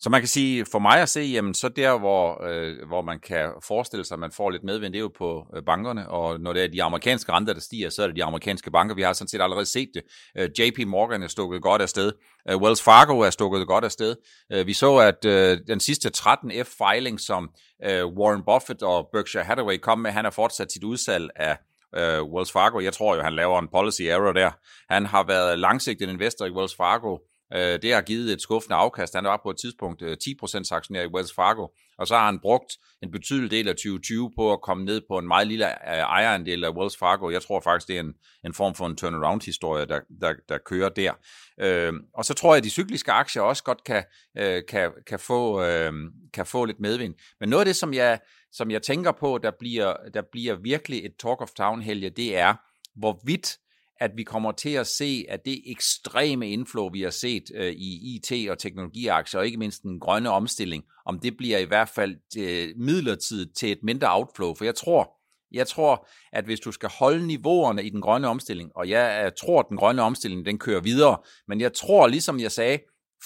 Så 0.00 0.10
man 0.10 0.20
kan 0.20 0.28
sige, 0.28 0.66
for 0.72 0.78
mig 0.78 1.00
at 1.00 1.08
se, 1.08 1.20
jamen 1.20 1.54
så 1.54 1.68
der, 1.68 1.98
hvor, 1.98 2.44
øh, 2.44 2.88
hvor 2.88 3.02
man 3.02 3.20
kan 3.20 3.50
forestille 3.62 4.04
sig, 4.04 4.14
at 4.14 4.18
man 4.18 4.32
får 4.32 4.50
lidt 4.50 4.64
medvind, 4.64 4.92
det 4.92 4.98
er 4.98 5.02
jo 5.02 5.12
på 5.18 5.46
øh, 5.56 5.62
bankerne, 5.62 6.08
og 6.08 6.40
når 6.40 6.52
det 6.52 6.64
er 6.64 6.68
de 6.68 6.82
amerikanske 6.82 7.32
renter, 7.32 7.52
der 7.52 7.60
stiger, 7.60 7.90
så 7.90 8.02
er 8.02 8.06
det 8.06 8.16
de 8.16 8.24
amerikanske 8.24 8.70
banker. 8.70 8.94
Vi 8.94 9.02
har 9.02 9.12
sådan 9.12 9.28
set 9.28 9.40
allerede 9.40 9.66
set 9.66 9.88
det. 9.94 10.02
Øh, 10.38 10.50
JP 10.58 10.86
Morgan 10.86 11.22
er 11.22 11.26
stukket 11.26 11.62
godt 11.62 11.82
afsted. 11.82 12.12
Øh, 12.50 12.56
Wells 12.56 12.82
Fargo 12.82 13.20
er 13.20 13.30
stukket 13.30 13.66
godt 13.66 13.84
afsted. 13.84 14.16
Øh, 14.52 14.66
vi 14.66 14.72
så, 14.72 14.96
at 14.96 15.24
øh, 15.24 15.58
den 15.66 15.80
sidste 15.80 16.10
13F-filing, 16.16 17.18
som 17.18 17.50
øh, 17.84 18.06
Warren 18.06 18.42
Buffett 18.42 18.82
og 18.82 19.08
Berkshire 19.12 19.44
Hathaway 19.44 19.76
kom 19.76 19.98
med, 19.98 20.10
han 20.10 20.24
har 20.24 20.30
fortsat 20.30 20.72
sit 20.72 20.84
udsalg 20.84 21.30
af 21.36 21.56
øh, 21.96 22.22
Wells 22.22 22.52
Fargo. 22.52 22.80
Jeg 22.80 22.92
tror 22.92 23.16
jo, 23.16 23.22
han 23.22 23.34
laver 23.34 23.58
en 23.58 23.68
policy 23.72 24.02
error 24.02 24.32
der. 24.32 24.50
Han 24.90 25.06
har 25.06 25.24
været 25.26 25.58
langsigtet 25.58 26.08
investor 26.08 26.46
i 26.46 26.50
Wells 26.50 26.76
Fargo 26.76 27.18
Øh, 27.54 27.82
det 27.82 27.94
har 27.94 28.00
givet 28.00 28.32
et 28.32 28.42
skuffende 28.42 28.76
afkast. 28.76 29.14
Han 29.14 29.24
var 29.24 29.40
på 29.42 29.50
et 29.50 29.56
tidspunkt 29.56 30.02
øh, 30.02 30.16
10% 30.24 30.68
aktionær 30.70 31.02
i 31.02 31.06
Wells 31.06 31.32
Fargo, 31.34 31.66
og 31.98 32.06
så 32.06 32.16
har 32.16 32.26
han 32.26 32.38
brugt 32.40 32.72
en 33.02 33.10
betydelig 33.10 33.50
del 33.50 33.68
af 33.68 33.74
2020 33.74 34.32
på 34.36 34.52
at 34.52 34.60
komme 34.60 34.84
ned 34.84 35.00
på 35.08 35.18
en 35.18 35.28
meget 35.28 35.46
lille 35.46 35.66
øh, 35.66 35.98
ejerandel 35.98 36.64
af 36.64 36.70
Wells 36.70 36.96
Fargo. 36.96 37.30
Jeg 37.30 37.42
tror 37.42 37.60
faktisk, 37.60 37.88
det 37.88 37.96
er 37.96 38.00
en, 38.00 38.14
en 38.44 38.54
form 38.54 38.74
for 38.74 38.86
en 38.86 38.96
turnaround-historie, 38.96 39.86
der, 39.86 40.00
der, 40.20 40.34
der 40.48 40.58
kører 40.58 40.88
der. 40.88 41.12
Øh, 41.60 41.92
og 42.14 42.24
så 42.24 42.34
tror 42.34 42.54
jeg, 42.54 42.58
at 42.58 42.64
de 42.64 42.70
cykliske 42.70 43.12
aktier 43.12 43.42
også 43.42 43.64
godt 43.64 43.84
kan, 43.84 44.04
øh, 44.38 44.62
kan, 44.68 44.90
kan, 45.06 45.18
få, 45.18 45.62
øh, 45.62 45.92
kan 46.34 46.46
få 46.46 46.64
lidt 46.64 46.80
medvind. 46.80 47.14
Men 47.40 47.48
noget 47.48 47.60
af 47.60 47.66
det, 47.66 47.76
som 47.76 47.94
jeg, 47.94 48.20
som 48.52 48.70
jeg 48.70 48.82
tænker 48.82 49.12
på, 49.12 49.38
der 49.42 49.50
bliver, 49.58 49.94
der 50.14 50.22
bliver 50.32 50.54
virkelig 50.54 51.04
et 51.04 51.12
talk 51.18 51.40
of 51.40 51.50
town 51.50 51.82
helge, 51.82 52.10
det 52.10 52.36
er, 52.36 52.54
hvorvidt 52.96 53.58
at 54.00 54.10
vi 54.16 54.22
kommer 54.22 54.52
til 54.52 54.70
at 54.70 54.86
se, 54.86 55.24
at 55.28 55.40
det 55.44 55.62
ekstreme 55.66 56.50
inflow, 56.50 56.90
vi 56.90 57.02
har 57.02 57.10
set 57.10 57.42
øh, 57.54 57.72
i 57.72 58.16
IT- 58.16 58.50
og 58.50 58.58
teknologiaktier, 58.58 59.40
og 59.40 59.46
ikke 59.46 59.58
mindst 59.58 59.82
den 59.82 60.00
grønne 60.00 60.30
omstilling, 60.30 60.84
om 61.06 61.20
det 61.20 61.36
bliver 61.36 61.58
i 61.58 61.64
hvert 61.64 61.88
fald 61.88 62.16
øh, 62.38 62.68
midlertidigt 62.76 63.56
til 63.56 63.72
et 63.72 63.78
mindre 63.82 64.14
outflow. 64.14 64.54
For 64.54 64.64
jeg 64.64 64.74
tror, 64.74 65.14
jeg 65.52 65.66
tror, 65.66 66.08
at 66.32 66.44
hvis 66.44 66.60
du 66.60 66.72
skal 66.72 66.90
holde 66.98 67.26
niveauerne 67.26 67.84
i 67.84 67.90
den 67.90 68.00
grønne 68.00 68.28
omstilling, 68.28 68.70
og 68.76 68.88
jeg 68.88 69.32
tror, 69.40 69.60
at 69.60 69.66
den 69.68 69.76
grønne 69.76 70.02
omstilling 70.02 70.46
den 70.46 70.58
kører 70.58 70.80
videre, 70.80 71.18
men 71.48 71.60
jeg 71.60 71.72
tror, 71.72 72.06
ligesom 72.06 72.40
jeg 72.40 72.52
sagde 72.52 72.78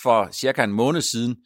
for 0.03 0.29
cirka 0.33 0.65
en 0.65 0.73
måned 0.73 1.01
siden, 1.01 1.37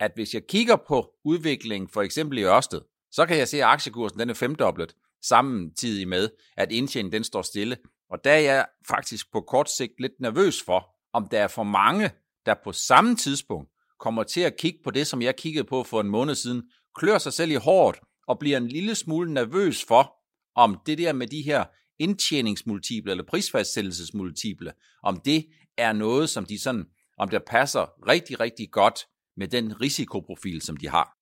at 0.00 0.10
hvis 0.14 0.34
jeg 0.34 0.42
kigger 0.48 0.76
på 0.88 1.10
udviklingen 1.24 1.88
for 1.88 2.02
eksempel 2.02 2.38
i 2.38 2.42
Ørsted, 2.42 2.80
så 3.12 3.26
kan 3.26 3.38
jeg 3.38 3.48
se, 3.48 3.56
at 3.56 3.64
aktiekursen 3.64 4.18
den 4.18 4.30
er 4.30 4.34
femdoblet 4.34 4.94
samtidig 5.22 6.08
med, 6.08 6.28
at 6.56 6.72
indtjeningen 6.72 7.12
den 7.12 7.24
står 7.24 7.42
stille. 7.42 7.76
Og 8.10 8.24
der 8.24 8.32
er 8.32 8.38
jeg 8.38 8.66
faktisk 8.88 9.32
på 9.32 9.40
kort 9.40 9.70
sigt 9.70 10.00
lidt 10.00 10.20
nervøs 10.20 10.62
for, 10.66 10.94
om 11.12 11.28
der 11.28 11.42
er 11.42 11.48
for 11.48 11.62
mange, 11.62 12.10
der 12.46 12.54
på 12.64 12.72
samme 12.72 13.16
tidspunkt 13.16 13.70
kommer 14.00 14.22
til 14.22 14.40
at 14.40 14.56
kigge 14.56 14.78
på 14.84 14.90
det, 14.90 15.06
som 15.06 15.22
jeg 15.22 15.36
kiggede 15.36 15.64
på 15.64 15.82
for 15.82 16.00
en 16.00 16.08
måned 16.08 16.34
siden, 16.34 16.62
klør 16.94 17.18
sig 17.18 17.32
selv 17.32 17.50
i 17.50 17.54
hårdt 17.54 18.00
og 18.26 18.38
bliver 18.38 18.56
en 18.56 18.68
lille 18.68 18.94
smule 18.94 19.34
nervøs 19.34 19.84
for, 19.88 20.14
om 20.54 20.80
det 20.86 20.98
der 20.98 21.12
med 21.12 21.26
de 21.26 21.42
her 21.42 21.64
indtjeningsmultiple 21.98 23.10
eller 23.10 23.24
prisfastsættelsesmultiple, 23.24 24.72
om 25.02 25.20
det 25.20 25.46
er 25.78 25.92
noget, 25.92 26.30
som 26.30 26.44
de 26.44 26.62
sådan, 26.62 26.86
om 27.18 27.28
der 27.28 27.38
passer 27.38 28.08
rigtig, 28.08 28.40
rigtig 28.40 28.70
godt 28.70 28.98
med 29.36 29.48
den 29.48 29.80
risikoprofil, 29.80 30.62
som 30.62 30.76
de 30.76 30.88
har. 30.88 31.16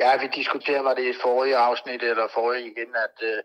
Ja, 0.00 0.16
vi 0.22 0.28
diskuterede, 0.34 0.84
var 0.84 0.94
det 0.94 1.06
i 1.14 1.18
forrige 1.22 1.56
afsnit 1.56 2.02
eller 2.02 2.28
forrige 2.34 2.66
igen, 2.72 2.90
at, 3.06 3.16
øh, 3.28 3.38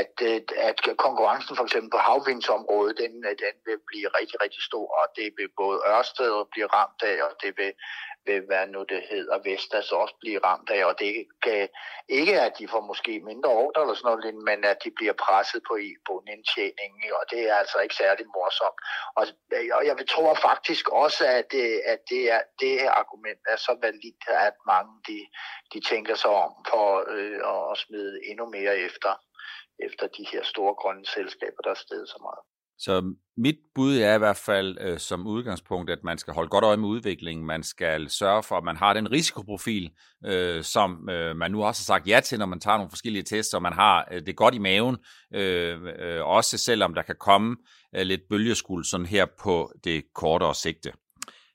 at, 0.00 0.14
øh, 0.30 0.40
at 0.68 0.78
konkurrencen 1.06 1.56
for 1.56 1.64
eksempel 1.64 1.90
på 1.90 2.00
havvindsområdet, 2.08 2.96
den, 3.02 3.14
øh, 3.28 3.34
den 3.44 3.54
vil 3.66 3.78
blive 3.90 4.08
rigtig, 4.18 4.36
rigtig 4.44 4.62
stor, 4.70 4.86
og 5.00 5.06
det 5.16 5.28
vil 5.36 5.48
både 5.62 5.78
Ørsted 5.94 6.34
blive 6.52 6.68
ramt 6.76 7.00
af, 7.10 7.16
og 7.26 7.32
det 7.42 7.52
vil, 7.58 7.72
vil 8.26 8.40
hvad 8.48 8.66
nu 8.66 8.80
det 8.92 9.02
hedder, 9.10 9.44
Vestas 9.46 9.92
også 9.92 10.14
blive 10.20 10.40
ramt 10.48 10.70
af, 10.76 10.84
og 10.84 10.94
det 10.98 11.10
kan 11.42 11.68
ikke, 12.08 12.40
at 12.40 12.52
de 12.58 12.68
får 12.68 12.80
måske 12.90 13.12
mindre 13.30 13.50
ordre 13.64 13.82
eller 13.82 13.94
sådan 13.94 14.10
noget, 14.10 14.34
men 14.50 14.64
at 14.72 14.78
de 14.84 14.90
bliver 14.98 15.16
presset 15.26 15.60
på, 15.68 15.74
på 16.08 16.12
en 16.20 16.28
indtjening, 16.34 16.92
og 17.18 17.24
det 17.30 17.40
er 17.50 17.54
altså 17.62 17.78
ikke 17.84 17.94
særlig 18.02 18.26
morsomt. 18.36 18.78
Og, 19.18 19.24
øh, 19.56 19.68
og 19.76 19.82
jeg 19.86 19.96
tror 20.14 20.34
faktisk 20.48 20.84
også, 20.88 21.22
at 21.38 21.44
det, 21.54 21.66
at 21.92 22.00
det, 22.10 22.22
er, 22.34 22.40
det 22.60 22.72
her 22.80 22.92
argument 23.02 23.40
er 23.52 23.56
så 23.56 23.72
validt, 23.82 24.22
at 24.48 24.56
mange 24.72 24.92
de, 25.08 25.18
de 25.72 25.78
tænker 25.90 26.14
sig 26.14 26.30
om 26.30 26.52
for 26.70 26.86
øh, 27.14 27.40
at 27.72 27.78
smide 27.84 28.14
endnu 28.30 28.46
mere 28.56 28.76
efter 28.88 29.12
efter 29.78 30.06
de 30.06 30.24
her 30.32 30.42
store 30.44 30.74
grønne 30.74 31.06
selskaber, 31.06 31.60
der 31.64 31.70
er 31.70 31.80
steget 31.86 32.08
så 32.08 32.18
meget. 32.20 32.42
Så 32.78 33.14
mit 33.36 33.58
bud 33.74 33.98
er 33.98 34.14
i 34.14 34.18
hvert 34.18 34.36
fald 34.36 34.78
øh, 34.80 34.98
som 34.98 35.26
udgangspunkt, 35.26 35.90
at 35.90 36.04
man 36.04 36.18
skal 36.18 36.34
holde 36.34 36.48
godt 36.48 36.64
øje 36.64 36.76
med 36.76 36.88
udviklingen. 36.88 37.46
Man 37.46 37.62
skal 37.62 38.10
sørge 38.10 38.42
for, 38.42 38.56
at 38.56 38.64
man 38.64 38.76
har 38.76 38.92
den 38.94 39.12
risikoprofil, 39.12 39.90
øh, 40.24 40.62
som 40.62 41.08
øh, 41.10 41.36
man 41.36 41.50
nu 41.50 41.64
også 41.64 41.80
har 41.80 41.94
sagt 41.94 42.08
ja 42.08 42.20
til, 42.20 42.38
når 42.38 42.46
man 42.46 42.60
tager 42.60 42.76
nogle 42.76 42.90
forskellige 42.90 43.22
tests, 43.22 43.54
og 43.54 43.62
man 43.62 43.72
har 43.72 44.08
øh, 44.12 44.26
det 44.26 44.36
godt 44.36 44.54
i 44.54 44.58
maven, 44.58 44.96
øh, 45.34 45.78
øh, 45.98 46.24
også 46.26 46.58
selvom 46.58 46.94
der 46.94 47.02
kan 47.02 47.16
komme 47.20 47.56
øh, 47.94 48.02
lidt 48.02 48.20
bølgeskuld 48.30 48.84
sådan 48.84 49.06
her 49.06 49.26
på 49.42 49.72
det 49.84 50.04
kortere 50.14 50.54
sigte. 50.54 50.92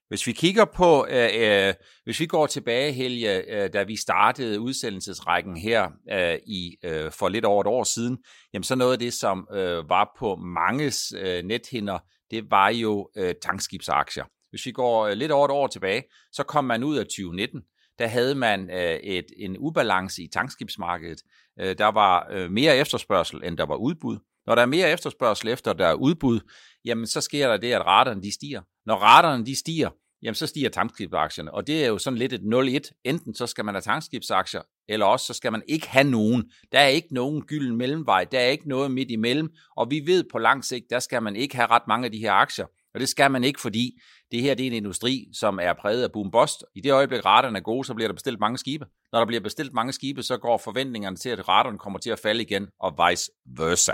Hvis 0.08 0.28
vi 0.28 0.32
kigger 0.32 0.66
på, 0.66 1.08
øh, 1.10 1.30
øh, 1.36 1.74
hvis 2.04 2.20
vi 2.20 2.26
går 2.26 2.48
tilbage, 2.48 2.92
Helge, 2.92 3.64
øh, 3.64 3.74
da 3.74 3.84
vi 3.84 3.96
startede 3.96 4.60
udsendelsesrækken 4.60 5.58
her 5.58 5.90
øh, 6.12 6.40
i 6.48 6.76
øh, 6.84 7.12
for 7.12 7.30
lidt 7.30 7.46
over 7.46 7.62
et 7.62 7.68
år 7.68 7.84
siden, 7.84 8.18
jamen 8.54 8.64
så 8.64 8.76
noget 8.76 8.94
af 8.94 9.00
det, 9.00 9.14
som 9.14 9.48
øh, 9.54 9.90
var 9.90 10.12
på 10.20 10.36
manges 10.36 11.14
øh, 11.18 11.44
nethinder, 11.44 12.00
det 12.32 12.52
var 12.52 12.70
jo 12.70 13.10
øh, 13.18 13.36
tankskibsaktier. 13.42 14.24
Hvis 14.50 14.66
vi 14.66 14.72
går 14.72 15.08
øh, 15.08 15.14
lidt 15.14 15.32
over 15.32 15.46
et 15.46 15.52
år 15.52 15.68
tilbage, 15.68 16.04
så 16.32 16.44
kom 16.44 16.66
man 16.66 16.84
ud 16.84 16.98
af 16.98 17.06
2019. 17.06 17.62
Der 18.00 18.08
havde 18.08 18.36
man 18.36 18.70
øh, 18.70 18.96
et, 18.96 19.26
en 19.38 19.56
ubalance 19.60 20.24
i 20.24 20.28
tankskibsmarkedet. 20.34 21.22
Øh, 21.60 21.78
der 21.78 21.88
var 21.88 22.28
øh, 22.32 22.52
mere 22.52 22.78
efterspørgsel, 22.78 23.44
end 23.44 23.58
der 23.58 23.66
var 23.66 23.76
udbud. 23.76 24.18
Når 24.48 24.56
der 24.56 24.62
er 24.62 24.66
mere 24.66 24.92
efterspørgsel 24.92 25.48
efter, 25.50 25.74
der 25.74 25.88
er 25.88 25.94
udbud, 25.94 26.40
jamen 26.86 27.08
så 27.08 27.22
sker 27.22 27.48
der 27.48 27.58
det, 27.58 27.74
at 27.74 27.86
raterne 27.86 28.22
de 28.22 28.34
stiger. 28.34 28.62
Når 28.88 28.96
raterne 28.96 29.46
de 29.46 29.56
stiger, 29.56 29.90
jamen 30.24 30.36
så 30.36 30.48
stiger 30.48 30.70
tankskibsaktierne. 30.70 31.54
Og 31.54 31.68
det 31.68 31.84
er 31.84 31.88
jo 31.88 31.98
sådan 31.98 32.20
lidt 32.20 32.34
et 32.34 32.42
0-1. 32.88 33.02
Enten 33.04 33.36
så 33.36 33.48
skal 33.48 33.66
man 33.66 33.76
have 33.76 33.82
tankskibsaktier, 33.82 34.62
eller 34.90 35.06
også 35.06 35.26
så 35.26 35.34
skal 35.34 35.52
man 35.52 35.64
ikke 35.68 35.88
have 35.88 36.10
nogen. 36.10 36.52
Der 36.72 36.80
er 36.80 36.88
ikke 36.88 37.14
nogen 37.14 37.42
gylden 37.42 37.78
mellemvej. 37.78 38.24
Der 38.24 38.40
er 38.40 38.48
ikke 38.48 38.70
noget 38.70 38.92
midt 38.92 39.12
imellem. 39.12 39.50
Og 39.78 39.92
vi 39.92 40.02
ved 40.06 40.24
på 40.32 40.38
lang 40.38 40.66
sigt, 40.66 40.86
der 40.90 41.00
skal 41.00 41.24
man 41.24 41.36
ikke 41.36 41.56
have 41.56 41.68
ret 41.68 41.82
mange 41.88 42.06
af 42.06 42.12
de 42.12 42.18
her 42.18 42.32
aktier. 42.32 42.66
Og 42.94 43.00
det 43.00 43.10
skal 43.10 43.32
man 43.32 43.44
ikke, 43.44 43.62
fordi 43.62 44.00
det 44.32 44.42
her 44.42 44.54
det 44.56 44.64
er 44.64 44.68
en 44.68 44.74
industri, 44.74 45.28
som 45.34 45.60
er 45.62 45.74
præget 45.74 46.04
af 46.04 46.12
boom 46.12 46.32
bust. 46.32 46.64
I 46.76 46.82
det 46.82 46.92
øjeblik, 46.92 47.26
raterne 47.26 47.58
er 47.58 47.64
gode, 47.64 47.86
så 47.86 47.94
bliver 47.94 48.08
der 48.08 48.14
bestilt 48.14 48.40
mange 48.40 48.58
skibe. 48.58 48.86
Når 49.12 49.20
der 49.20 49.26
bliver 49.26 49.42
bestilt 49.42 49.74
mange 49.74 49.94
skibe, 49.94 50.24
så 50.24 50.38
går 50.38 50.58
forventningerne 50.58 51.18
til, 51.18 51.30
at 51.30 51.50
raterne 51.50 51.78
kommer 51.78 52.00
til 52.00 52.10
at 52.10 52.20
falde 52.20 52.42
igen, 52.42 52.68
og 52.80 53.10
vice 53.10 53.32
versa. 53.58 53.94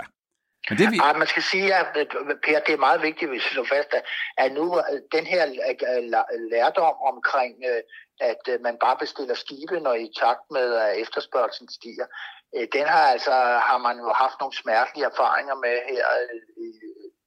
Men 0.68 0.78
det, 0.78 0.92
vi... 0.92 0.98
Man 1.22 1.26
skal 1.26 1.42
sige, 1.42 1.74
at 1.74 1.90
øh, 1.96 2.06
Per, 2.44 2.60
det 2.66 2.72
er 2.74 2.86
meget 2.88 3.02
vigtigt, 3.02 3.30
hvis 3.30 3.44
vi 3.44 3.54
slår 3.54 3.64
fast, 3.64 3.90
at 4.36 4.52
nu 4.52 4.78
øh, 4.78 5.00
den 5.12 5.26
her 5.26 5.42
øh, 5.46 6.02
lærdom 6.52 6.96
omkring, 7.12 7.54
at 8.20 8.42
man 8.60 8.76
bare 8.84 8.96
bestiller 8.96 9.34
skibe, 9.34 9.80
når 9.80 9.94
i 9.94 10.08
takt 10.22 10.46
med 10.50 10.74
at 10.74 11.00
efterspørgelsen 11.02 11.68
stiger, 11.68 12.06
den 12.72 12.86
har 12.94 13.06
altså 13.14 13.32
har 13.68 13.78
man 13.78 13.96
jo 13.98 14.12
haft 14.12 14.36
nogle 14.40 14.56
smertelige 14.62 15.06
erfaringer 15.12 15.54
med 15.54 15.76
her 15.90 16.04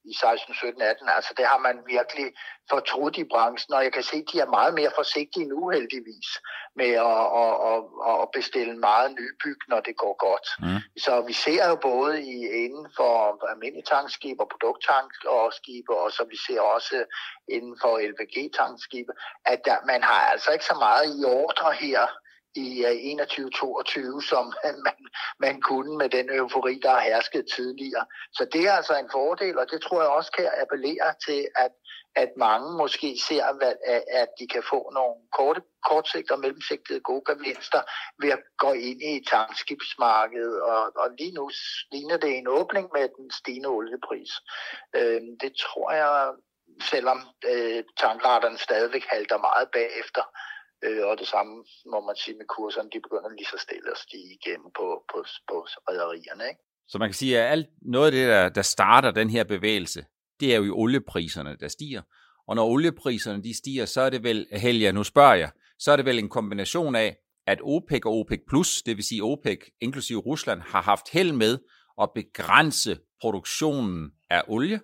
i 0.07 0.11
i 0.11 0.13
16, 0.13 0.53
17, 0.53 0.81
18. 0.81 1.09
Altså 1.17 1.33
det 1.37 1.45
har 1.45 1.59
man 1.67 1.77
virkelig 1.87 2.27
fortrudt 2.69 3.17
i 3.17 3.23
branchen, 3.23 3.73
og 3.73 3.83
jeg 3.83 3.93
kan 3.93 4.03
se, 4.03 4.17
at 4.17 4.29
de 4.31 4.39
er 4.39 4.55
meget 4.57 4.73
mere 4.73 4.91
forsigtige 4.95 5.47
nu 5.47 5.69
heldigvis 5.69 6.29
med 6.79 6.91
at, 7.09 7.25
at, 7.43 7.55
at, 7.69 8.15
at 8.23 8.27
bestille 8.37 8.75
meget 8.77 9.09
nybyg, 9.19 9.59
når 9.67 9.79
det 9.87 9.95
går 10.03 10.15
godt. 10.27 10.47
Mm. 10.59 10.81
Så 11.05 11.13
vi 11.21 11.33
ser 11.33 11.63
jo 11.69 11.75
både 11.75 12.13
i 12.33 12.35
inden 12.65 12.87
for 12.97 13.13
almindelige 13.51 13.89
tankskibe 13.93 14.41
og 14.43 14.49
produkttankskibe, 14.53 15.91
og 16.01 16.11
så 16.11 16.23
vi 16.31 16.37
ser 16.47 16.61
også 16.61 16.97
inden 17.55 17.75
for 17.81 17.93
LPG-tankskibe, 18.11 19.13
at 19.45 19.59
der, 19.65 19.77
man 19.85 20.03
har 20.03 20.21
altså 20.33 20.51
ikke 20.51 20.65
så 20.65 20.77
meget 20.85 21.05
i 21.19 21.23
ordre 21.23 21.73
her 21.73 22.07
i 22.57 22.85
21-22, 22.85 24.29
som 24.29 24.45
man, 24.85 24.97
man 25.39 25.61
kunne 25.61 25.97
med 25.97 26.09
den 26.09 26.29
eufori, 26.37 26.79
der 26.83 26.89
har 26.89 27.01
hersket 27.01 27.45
tidligere. 27.55 28.05
Så 28.33 28.47
det 28.53 28.67
er 28.67 28.71
altså 28.71 28.95
en 28.97 29.09
fordel, 29.11 29.59
og 29.59 29.65
det 29.71 29.81
tror 29.81 30.01
jeg 30.01 30.09
også 30.09 30.31
kan 30.31 30.49
appellere 30.61 31.09
til, 31.27 31.47
at, 31.55 31.71
at 32.15 32.29
mange 32.37 32.77
måske 32.77 33.17
ser, 33.27 33.43
at 34.21 34.29
de 34.39 34.47
kan 34.47 34.63
få 34.69 34.91
nogle 34.93 35.15
korte, 35.37 35.61
kortsigtede 35.89 36.35
og 36.35 36.39
mellemsigtede 36.39 36.99
gode 36.99 37.23
gevinster 37.29 37.81
ved 38.21 38.29
at 38.31 38.39
gå 38.57 38.71
ind 38.73 39.01
i 39.01 39.25
tankskibsmarkedet, 39.29 40.61
og, 40.61 40.81
og 41.01 41.07
lige 41.19 41.31
nu 41.31 41.51
ligner 41.91 42.17
det 42.17 42.37
en 42.37 42.47
åbning 42.47 42.89
med 42.93 43.09
den 43.17 43.31
stigende 43.31 43.69
oliepris. 43.69 44.31
Øh, 44.95 45.21
det 45.41 45.51
tror 45.63 45.91
jeg, 45.91 46.33
selvom 46.81 47.19
øh, 47.51 47.83
tankretterne 47.97 48.57
stadigvæk 48.57 49.05
halter 49.09 49.37
meget 49.37 49.67
bagefter, 49.73 50.23
Øh, 50.85 51.07
og 51.09 51.17
det 51.19 51.27
samme 51.27 51.53
må 51.91 51.99
man 52.07 52.15
sige 52.15 52.37
med 52.37 52.45
kurserne, 52.45 52.89
de 52.93 52.99
begynder 52.99 53.29
lige 53.29 53.51
så 53.53 53.57
stille 53.65 53.91
at 53.91 53.97
stige 53.97 54.29
igennem 54.37 54.69
på, 54.79 54.87
på, 55.11 55.17
på 55.49 55.57
rædderierne. 55.87 56.43
Ikke? 56.51 56.61
Så 56.87 56.97
man 56.97 57.09
kan 57.09 57.13
sige, 57.13 57.39
at 57.39 57.51
alt, 57.51 57.67
noget 57.81 58.05
af 58.05 58.11
det, 58.11 58.27
der, 58.27 58.49
der 58.49 58.61
starter 58.61 59.11
den 59.11 59.29
her 59.29 59.43
bevægelse, 59.43 60.05
det 60.39 60.53
er 60.53 60.57
jo 60.57 60.65
i 60.65 60.69
oliepriserne, 60.69 61.57
der 61.59 61.67
stiger. 61.67 62.01
Og 62.47 62.55
når 62.55 62.65
oliepriserne 62.67 63.43
de 63.43 63.57
stiger, 63.57 63.85
så 63.85 64.01
er 64.01 64.09
det 64.09 64.23
vel, 64.23 64.47
Helge, 64.51 64.91
nu 64.91 65.03
spørger 65.03 65.35
jeg, 65.35 65.51
så 65.79 65.91
er 65.91 65.95
det 65.95 66.05
vel 66.05 66.19
en 66.19 66.29
kombination 66.29 66.95
af, 66.95 67.17
at 67.47 67.59
OPEC 67.63 68.05
og 68.05 68.13
OPEC+, 68.13 68.39
plus, 68.49 68.81
det 68.81 68.97
vil 68.97 69.05
sige 69.05 69.23
OPEC, 69.23 69.59
inklusive 69.81 70.19
Rusland, 70.19 70.61
har 70.61 70.81
haft 70.81 71.09
held 71.11 71.31
med 71.31 71.59
at 72.01 72.09
begrænse 72.15 72.99
produktionen 73.21 74.11
af 74.29 74.43
olie, 74.47 74.79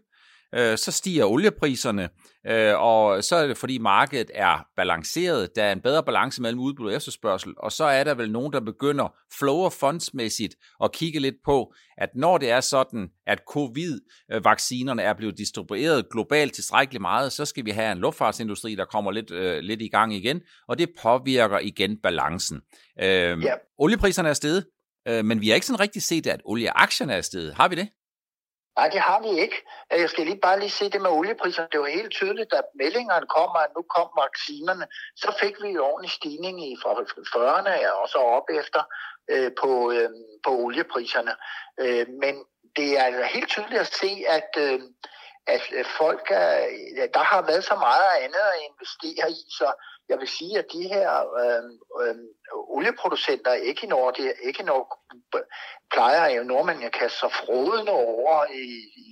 øh, 0.56 0.78
så 0.78 0.92
stiger 0.92 1.26
oliepriserne, 1.26 2.10
øh, 2.48 2.82
og 2.82 3.24
så 3.24 3.36
er 3.36 3.48
det 3.48 3.58
fordi 3.58 3.78
markedet 3.78 4.32
er 4.34 4.66
balanceret, 4.78 5.56
der 5.56 5.64
er 5.64 5.72
en 5.72 5.82
bedre 5.82 6.04
balance 6.04 6.42
mellem 6.42 6.60
udbud 6.60 6.88
og 6.88 6.94
efterspørgsel, 6.94 7.54
og 7.58 7.72
så 7.72 7.84
er 7.84 8.04
der 8.04 8.14
vel 8.14 8.32
nogen, 8.32 8.54
der 8.54 8.60
begynder 8.60 9.16
flow 9.40 9.58
of 9.58 9.74
fundsmæssigt 9.74 10.56
at 10.84 10.92
kigge 10.92 11.20
lidt 11.20 11.36
på, 11.46 11.74
at 11.98 12.10
når 12.16 12.38
det 12.38 12.52
er 12.52 12.62
sådan, 12.62 13.08
at 13.28 13.42
covid-vaccinerne 13.50 15.02
er 15.02 15.14
blevet 15.14 15.38
distribueret 15.38 16.06
globalt 16.12 16.54
tilstrækkeligt 16.54 17.02
meget, 17.02 17.32
så 17.32 17.46
skal 17.46 17.66
vi 17.66 17.72
have 17.72 17.92
en 17.92 17.98
luftfartsindustri, 17.98 18.76
der 18.76 18.86
kommer 18.86 19.12
lidt, 19.12 19.32
øh, 19.32 19.60
lidt 19.60 19.82
i 19.82 19.88
gang 19.88 20.14
igen, 20.14 20.42
og 20.68 20.78
det 20.78 20.90
påvirker 21.02 21.60
igen 21.60 21.98
balancen. 22.04 22.62
Øh, 23.02 23.08
yeah. 23.08 23.58
Oliepriserne 23.78 24.30
er 24.30 24.34
steget, 24.34 24.66
øh, 25.08 25.26
men 25.26 25.42
vi 25.42 25.48
har 25.48 25.56
ikke 25.56 25.68
sådan 25.68 25.80
rigtig 25.80 26.02
set, 26.02 26.28
at 26.28 26.42
olieaktierne 26.46 27.14
er 27.14 27.22
steget. 27.22 27.54
Har 27.54 27.68
vi 27.68 27.76
det? 27.76 27.88
Nej, 28.78 28.88
det 28.90 29.00
har 29.00 29.20
vi 29.22 29.40
ikke. 29.40 29.58
Øh, 29.94 30.00
jeg 30.02 30.10
skal 30.10 30.26
lige 30.26 30.40
bare 30.48 30.60
lige 30.60 30.70
se 30.70 30.90
det 30.90 31.02
med 31.02 31.10
oliepriserne. 31.10 31.68
Det 31.72 31.80
var 31.80 31.86
helt 31.86 32.12
tydeligt, 32.12 32.54
at 32.54 32.66
meldingerne 32.76 33.28
kommer, 33.28 33.60
og 33.60 33.70
nu 33.76 33.82
kom 33.96 34.10
vaccinerne. 34.24 34.86
Så 35.16 35.38
fik 35.42 35.56
vi 35.64 35.70
jo 35.70 35.86
ordentlig 35.86 36.12
stigning 36.12 36.72
i 36.72 36.78
fra 36.82 36.92
40'erne 37.36 37.92
og 38.02 38.10
så 38.10 38.18
op 38.18 38.48
efter 38.60 38.82
øh, 39.32 39.52
på, 39.62 39.92
øh, 39.92 40.10
på 40.46 40.52
oliepriserne. 40.52 41.34
Øh, 41.80 42.06
men 42.22 42.36
det 42.76 43.00
er 43.00 43.04
altså 43.04 43.24
helt 43.24 43.50
tydeligt 43.50 43.82
at 43.82 43.94
se, 44.02 44.12
at, 44.38 44.50
øh, 44.58 44.80
at 45.48 45.64
øh, 45.74 45.86
folk 45.86 46.26
er, 46.32 46.54
der 47.14 47.24
har 47.24 47.42
været 47.42 47.64
så 47.64 47.76
meget 47.76 48.10
andet 48.24 48.46
at 48.54 48.62
investere 48.70 49.32
i, 49.32 49.42
så 49.60 49.68
jeg 50.10 50.20
vil 50.20 50.28
sige, 50.28 50.60
at 50.60 50.66
de 50.74 50.84
her 50.94 51.10
øh, 51.42 51.64
øh, 52.02 52.16
olieproducenter, 52.54 53.54
Equinor, 53.54 54.12
det, 54.12 54.34
Equinor 54.44 55.00
plejer 55.94 56.28
jo 56.36 56.44
nordmændene 56.44 56.86
at 56.86 56.92
kaste 56.92 57.20
sig 57.20 57.32
frodende 57.32 57.92
over 57.92 58.46
i, 58.46 58.66
i, 59.06 59.08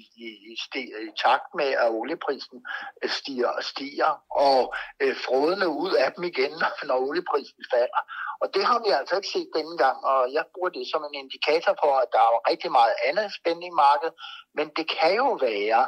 i, 0.75 0.81
i 1.07 1.09
takt 1.23 1.49
med, 1.55 1.69
at 1.83 1.89
olieprisen 1.89 2.65
øh, 3.03 3.09
stiger 3.09 3.47
og 3.47 3.63
stiger, 3.63 4.11
og 4.47 4.73
øh, 4.99 5.15
frodende 5.25 5.67
ud 5.69 5.93
af 5.93 6.13
dem 6.13 6.23
igen, 6.23 6.51
når 6.87 6.97
olieprisen 7.07 7.63
falder. 7.73 8.01
Og 8.41 8.47
det 8.53 8.63
har 8.69 8.79
vi 8.85 8.89
altså 8.99 9.15
ikke 9.15 9.33
set 9.35 9.49
denne 9.57 9.77
gang, 9.83 9.97
og 10.11 10.19
jeg 10.37 10.45
bruger 10.53 10.71
det 10.77 10.85
som 10.91 11.03
en 11.03 11.15
indikator 11.23 11.73
på, 11.83 11.89
at 12.03 12.09
der 12.13 12.21
er 12.27 12.49
rigtig 12.51 12.71
meget 12.79 12.95
andet 13.09 13.27
spænding 13.39 13.71
i 13.73 13.79
markedet, 13.85 14.13
men 14.57 14.67
det 14.77 14.85
kan 14.97 15.13
jo 15.21 15.29
være, 15.49 15.83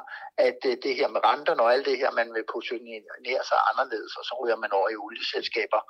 at 0.47 0.59
øh, 0.69 0.77
det 0.83 0.93
her 0.99 1.07
med 1.15 1.21
renterne 1.29 1.61
og 1.63 1.73
alt 1.73 1.85
det 1.89 1.97
her, 2.01 2.11
man 2.19 2.29
vil 2.35 2.51
positionere 2.55 3.43
sig 3.49 3.59
anderledes, 3.71 4.13
og 4.19 4.23
så 4.27 4.33
ryger 4.41 4.59
man 4.63 4.71
over 4.77 4.89
i 4.89 5.01
olieselskaber, 5.05 5.81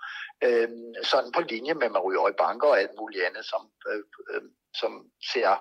øh, 0.45 0.69
sådan 1.11 1.31
på 1.31 1.41
linje 1.41 1.73
med, 1.73 1.87
at 1.87 1.95
man 1.95 2.05
ryger 2.05 2.19
over 2.19 2.33
i 2.33 2.41
banker 2.43 2.67
og 2.67 2.79
alt 2.79 2.95
muligt 2.99 3.25
andet, 3.27 3.45
som, 3.51 3.61
øh, 3.89 4.03
øh, 4.31 4.43
som 4.81 4.91
ser 5.31 5.51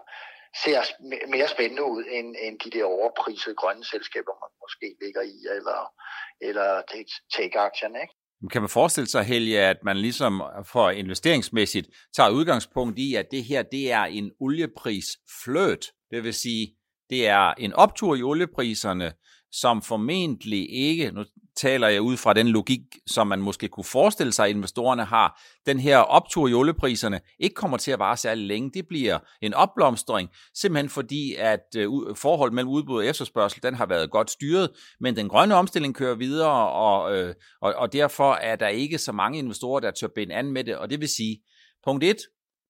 ser 0.64 0.80
mere 1.28 1.48
spændende 1.48 1.84
ud 1.84 2.04
end, 2.08 2.36
end 2.38 2.60
de 2.60 2.70
der 2.70 2.84
overprisede 2.84 3.54
grønne 3.54 3.84
selskaber, 3.84 4.32
man 4.42 4.52
måske 4.64 4.96
ligger 5.02 5.22
i, 5.22 5.36
eller, 5.56 5.80
eller 6.40 6.68
take-aktierne. 7.36 8.00
Ikke? 8.04 8.11
Kan 8.50 8.62
man 8.62 8.68
forestille 8.68 9.06
sig, 9.06 9.24
Helge, 9.24 9.60
at 9.60 9.76
man 9.84 9.96
ligesom 9.96 10.42
for 10.64 10.90
investeringsmæssigt 10.90 11.88
tager 12.16 12.30
udgangspunkt 12.30 12.98
i, 12.98 13.14
at 13.14 13.26
det 13.30 13.44
her 13.44 13.62
det 13.62 13.92
er 13.92 14.04
en 14.04 14.30
oliepris 14.40 15.06
fløt, 15.44 15.86
det 16.10 16.24
vil 16.24 16.34
sige, 16.34 16.74
det 17.10 17.28
er 17.28 17.54
en 17.58 17.72
optur 17.72 18.16
i 18.16 18.22
oliepriserne, 18.22 19.12
som 19.52 19.82
formentlig 19.82 20.70
ikke, 20.70 21.10
nu 21.10 21.24
taler 21.56 21.88
jeg 21.88 22.02
ud 22.02 22.16
fra 22.16 22.32
den 22.32 22.48
logik, 22.48 22.80
som 23.06 23.26
man 23.26 23.42
måske 23.42 23.68
kunne 23.68 23.84
forestille 23.84 24.32
sig, 24.32 24.44
at 24.44 24.50
investorerne 24.50 25.04
har, 25.04 25.40
den 25.66 25.78
her 25.78 25.98
optur 25.98 26.48
i 26.48 26.54
oliepriserne 26.54 27.20
ikke 27.38 27.54
kommer 27.54 27.76
til 27.76 27.90
at 27.90 27.98
vare 27.98 28.16
særlig 28.16 28.46
længe. 28.46 28.70
Det 28.74 28.88
bliver 28.88 29.18
en 29.42 29.54
opblomstring, 29.54 30.30
simpelthen 30.54 30.88
fordi, 30.90 31.34
at 31.34 31.66
øh, 31.76 31.90
forholdet 32.14 32.54
mellem 32.54 32.70
udbud 32.70 32.96
og 32.96 33.06
efterspørgsel, 33.06 33.62
den 33.62 33.74
har 33.74 33.86
været 33.86 34.10
godt 34.10 34.30
styret, 34.30 34.70
men 35.00 35.16
den 35.16 35.28
grønne 35.28 35.54
omstilling 35.54 35.94
kører 35.94 36.14
videre, 36.14 36.68
og, 36.70 37.16
øh, 37.16 37.34
og, 37.60 37.74
og 37.74 37.92
derfor 37.92 38.34
er 38.34 38.56
der 38.56 38.68
ikke 38.68 38.98
så 38.98 39.12
mange 39.12 39.38
investorer, 39.38 39.80
der 39.80 39.90
tør 39.90 40.08
binde 40.14 40.34
an 40.34 40.52
med 40.52 40.64
det, 40.64 40.76
og 40.76 40.90
det 40.90 41.00
vil 41.00 41.08
sige, 41.08 41.38
punkt 41.84 42.04
1, 42.04 42.16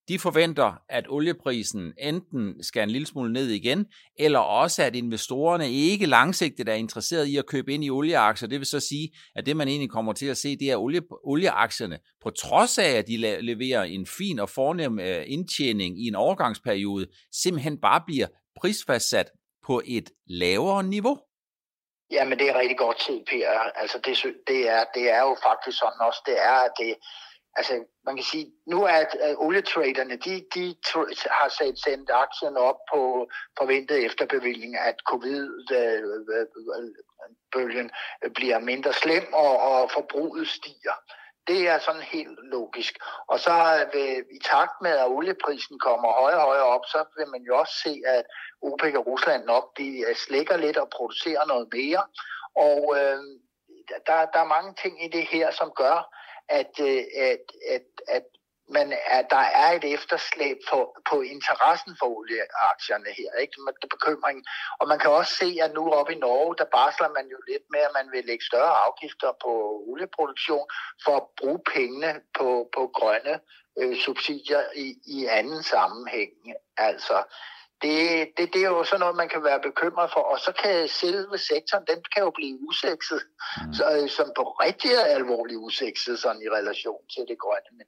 de 0.07 0.19
forventer, 0.19 0.73
at 0.89 1.05
olieprisen 1.09 1.93
enten 1.97 2.63
skal 2.63 2.83
en 2.83 2.89
lille 2.89 3.07
smule 3.07 3.33
ned 3.33 3.47
igen, 3.47 3.85
eller 4.19 4.39
også 4.39 4.83
at 4.83 4.95
investorerne 4.95 5.71
ikke 5.71 6.05
langsigtet 6.05 6.69
er 6.69 6.73
interesseret 6.73 7.25
i 7.25 7.37
at 7.37 7.45
købe 7.45 7.73
ind 7.73 7.85
i 7.85 7.89
olieaktier. 7.89 8.49
Det 8.49 8.59
vil 8.59 8.67
så 8.67 8.79
sige, 8.79 9.09
at 9.35 9.45
det 9.45 9.57
man 9.57 9.67
egentlig 9.67 9.89
kommer 9.89 10.13
til 10.13 10.25
at 10.25 10.37
se, 10.37 10.57
det 10.57 10.71
er 10.71 10.77
olie, 10.77 11.01
olieaktierne, 11.23 11.99
på 12.23 12.29
trods 12.29 12.77
af 12.77 12.89
at 12.89 13.07
de 13.07 13.41
leverer 13.41 13.83
en 13.83 14.07
fin 14.17 14.39
og 14.39 14.49
fornem 14.49 14.99
øh, 14.99 15.23
indtjening 15.27 15.99
i 16.03 16.07
en 16.07 16.15
overgangsperiode, 16.15 17.07
simpelthen 17.31 17.77
bare 17.77 18.01
bliver 18.07 18.27
prisfastsat 18.61 19.29
på 19.65 19.81
et 19.85 20.09
lavere 20.27 20.83
niveau. 20.83 21.17
Ja, 22.11 22.25
men 22.25 22.39
det 22.39 22.49
er 22.49 22.59
rigtig 22.59 22.77
godt 22.77 23.01
set, 23.03 23.23
Per. 23.29 23.49
Altså, 23.81 23.97
det, 24.05 24.13
det, 24.47 24.69
er, 24.69 24.83
det 24.95 25.11
er 25.11 25.21
jo 25.27 25.37
faktisk 25.43 25.77
sådan 25.77 26.01
også, 26.07 26.21
det 26.25 26.37
er, 26.41 26.57
at 26.67 26.71
det, 26.79 26.95
altså, 27.55 27.83
man 28.05 28.15
kan 28.15 28.25
sige, 28.25 28.53
nu 28.67 28.83
er 28.83 28.89
at 28.89 29.17
olietraderne, 29.37 30.15
de, 30.15 30.45
de 30.55 30.75
har 31.29 31.49
sat 31.49 31.79
sendt 31.85 32.09
aktien 32.13 32.57
op 32.57 32.75
på 32.93 33.27
forventet 33.57 34.05
efterbevilling, 34.05 34.77
at 34.77 34.95
covid-bølgen 35.09 37.85
øh, 37.85 37.91
øh, 38.23 38.31
bliver 38.31 38.59
mindre 38.59 38.93
slem, 38.93 39.33
og, 39.33 39.59
og 39.59 39.91
forbruget 39.91 40.47
stiger. 40.47 40.93
Det 41.47 41.69
er 41.69 41.79
sådan 41.79 42.01
helt 42.01 42.39
logisk. 42.43 42.93
Og 43.27 43.39
så 43.39 43.85
vil, 43.93 44.25
i 44.37 44.39
takt 44.51 44.81
med, 44.81 44.91
at 44.91 45.07
olieprisen 45.07 45.79
kommer 45.79 46.21
højere 46.21 46.39
og 46.39 46.45
højere 46.45 46.65
op, 46.65 46.85
så 46.85 47.05
vil 47.17 47.27
man 47.27 47.41
jo 47.41 47.57
også 47.57 47.73
se, 47.83 48.01
at 48.05 48.23
OPEC 48.61 48.95
og 48.95 49.07
Rusland 49.07 49.45
nok 49.45 49.77
de 49.77 50.05
slækker 50.15 50.57
lidt 50.57 50.77
og 50.77 50.89
producerer 50.89 51.45
noget 51.45 51.67
mere. 51.73 52.03
Og 52.55 52.95
øh, 52.99 53.19
der, 54.07 54.25
der 54.33 54.39
er 54.39 54.53
mange 54.55 54.73
ting 54.81 55.05
i 55.05 55.07
det 55.07 55.27
her, 55.27 55.51
som 55.51 55.71
gør, 55.75 56.22
Øh, 56.51 56.59
at, 56.59 56.79
at, 57.29 57.41
at, 57.69 57.83
at 58.07 58.23
men 58.69 58.93
at 59.07 59.25
der 59.29 59.45
er 59.63 59.71
et 59.71 59.93
efterslæb 59.93 60.57
på, 60.69 60.95
på 61.09 61.21
interessen 61.21 61.95
for 61.99 62.05
olieaktierne 62.05 63.11
her, 63.19 63.31
ikke? 63.43 63.61
Med 63.65 63.73
bekymring. 63.89 64.45
Og 64.79 64.87
man 64.87 64.99
kan 64.99 65.11
også 65.11 65.35
se, 65.35 65.57
at 65.63 65.73
nu 65.73 65.91
oppe 65.91 66.13
i 66.13 66.17
Norge, 66.17 66.55
der 66.57 66.65
barsler 66.77 67.09
man 67.09 67.27
jo 67.33 67.37
lidt 67.47 67.63
med, 67.69 67.79
at 67.79 67.95
man 67.99 68.11
vil 68.11 68.25
lægge 68.25 68.45
større 68.45 68.75
afgifter 68.87 69.29
på 69.45 69.51
olieproduktion 69.87 70.67
for 71.03 71.15
at 71.17 71.27
bruge 71.39 71.59
pengene 71.73 72.21
på, 72.37 72.69
på 72.75 72.91
grønne 72.97 73.39
øh, 73.79 73.97
subsidier 74.05 74.63
i, 74.75 74.87
i 75.05 75.25
anden 75.25 75.63
sammenhæng. 75.63 76.31
Altså, 76.77 77.17
det, 77.83 77.97
det, 78.37 78.45
det 78.53 78.61
er 78.63 78.71
jo 78.75 78.83
sådan 78.83 78.99
noget, 79.03 79.15
man 79.23 79.29
kan 79.33 79.43
være 79.49 79.61
bekymret 79.69 80.09
for, 80.13 80.23
og 80.31 80.37
så 80.45 80.51
kan 80.61 80.87
selve 81.03 81.37
sektoren, 81.51 81.85
den 81.91 81.99
kan 82.13 82.21
jo 82.27 82.31
blive 82.39 82.55
usekset, 82.67 83.21
mm. 83.27 83.73
så, 83.77 83.83
øh, 83.95 84.09
som 84.17 84.27
på 84.39 84.43
rigtig 84.65 84.91
alvorlig 85.17 85.57
usekset 85.67 86.15
sådan 86.23 86.41
i 86.45 86.49
relation 86.57 87.01
til 87.13 87.23
det 87.29 87.37
grønne. 87.43 87.71
Men, 87.79 87.87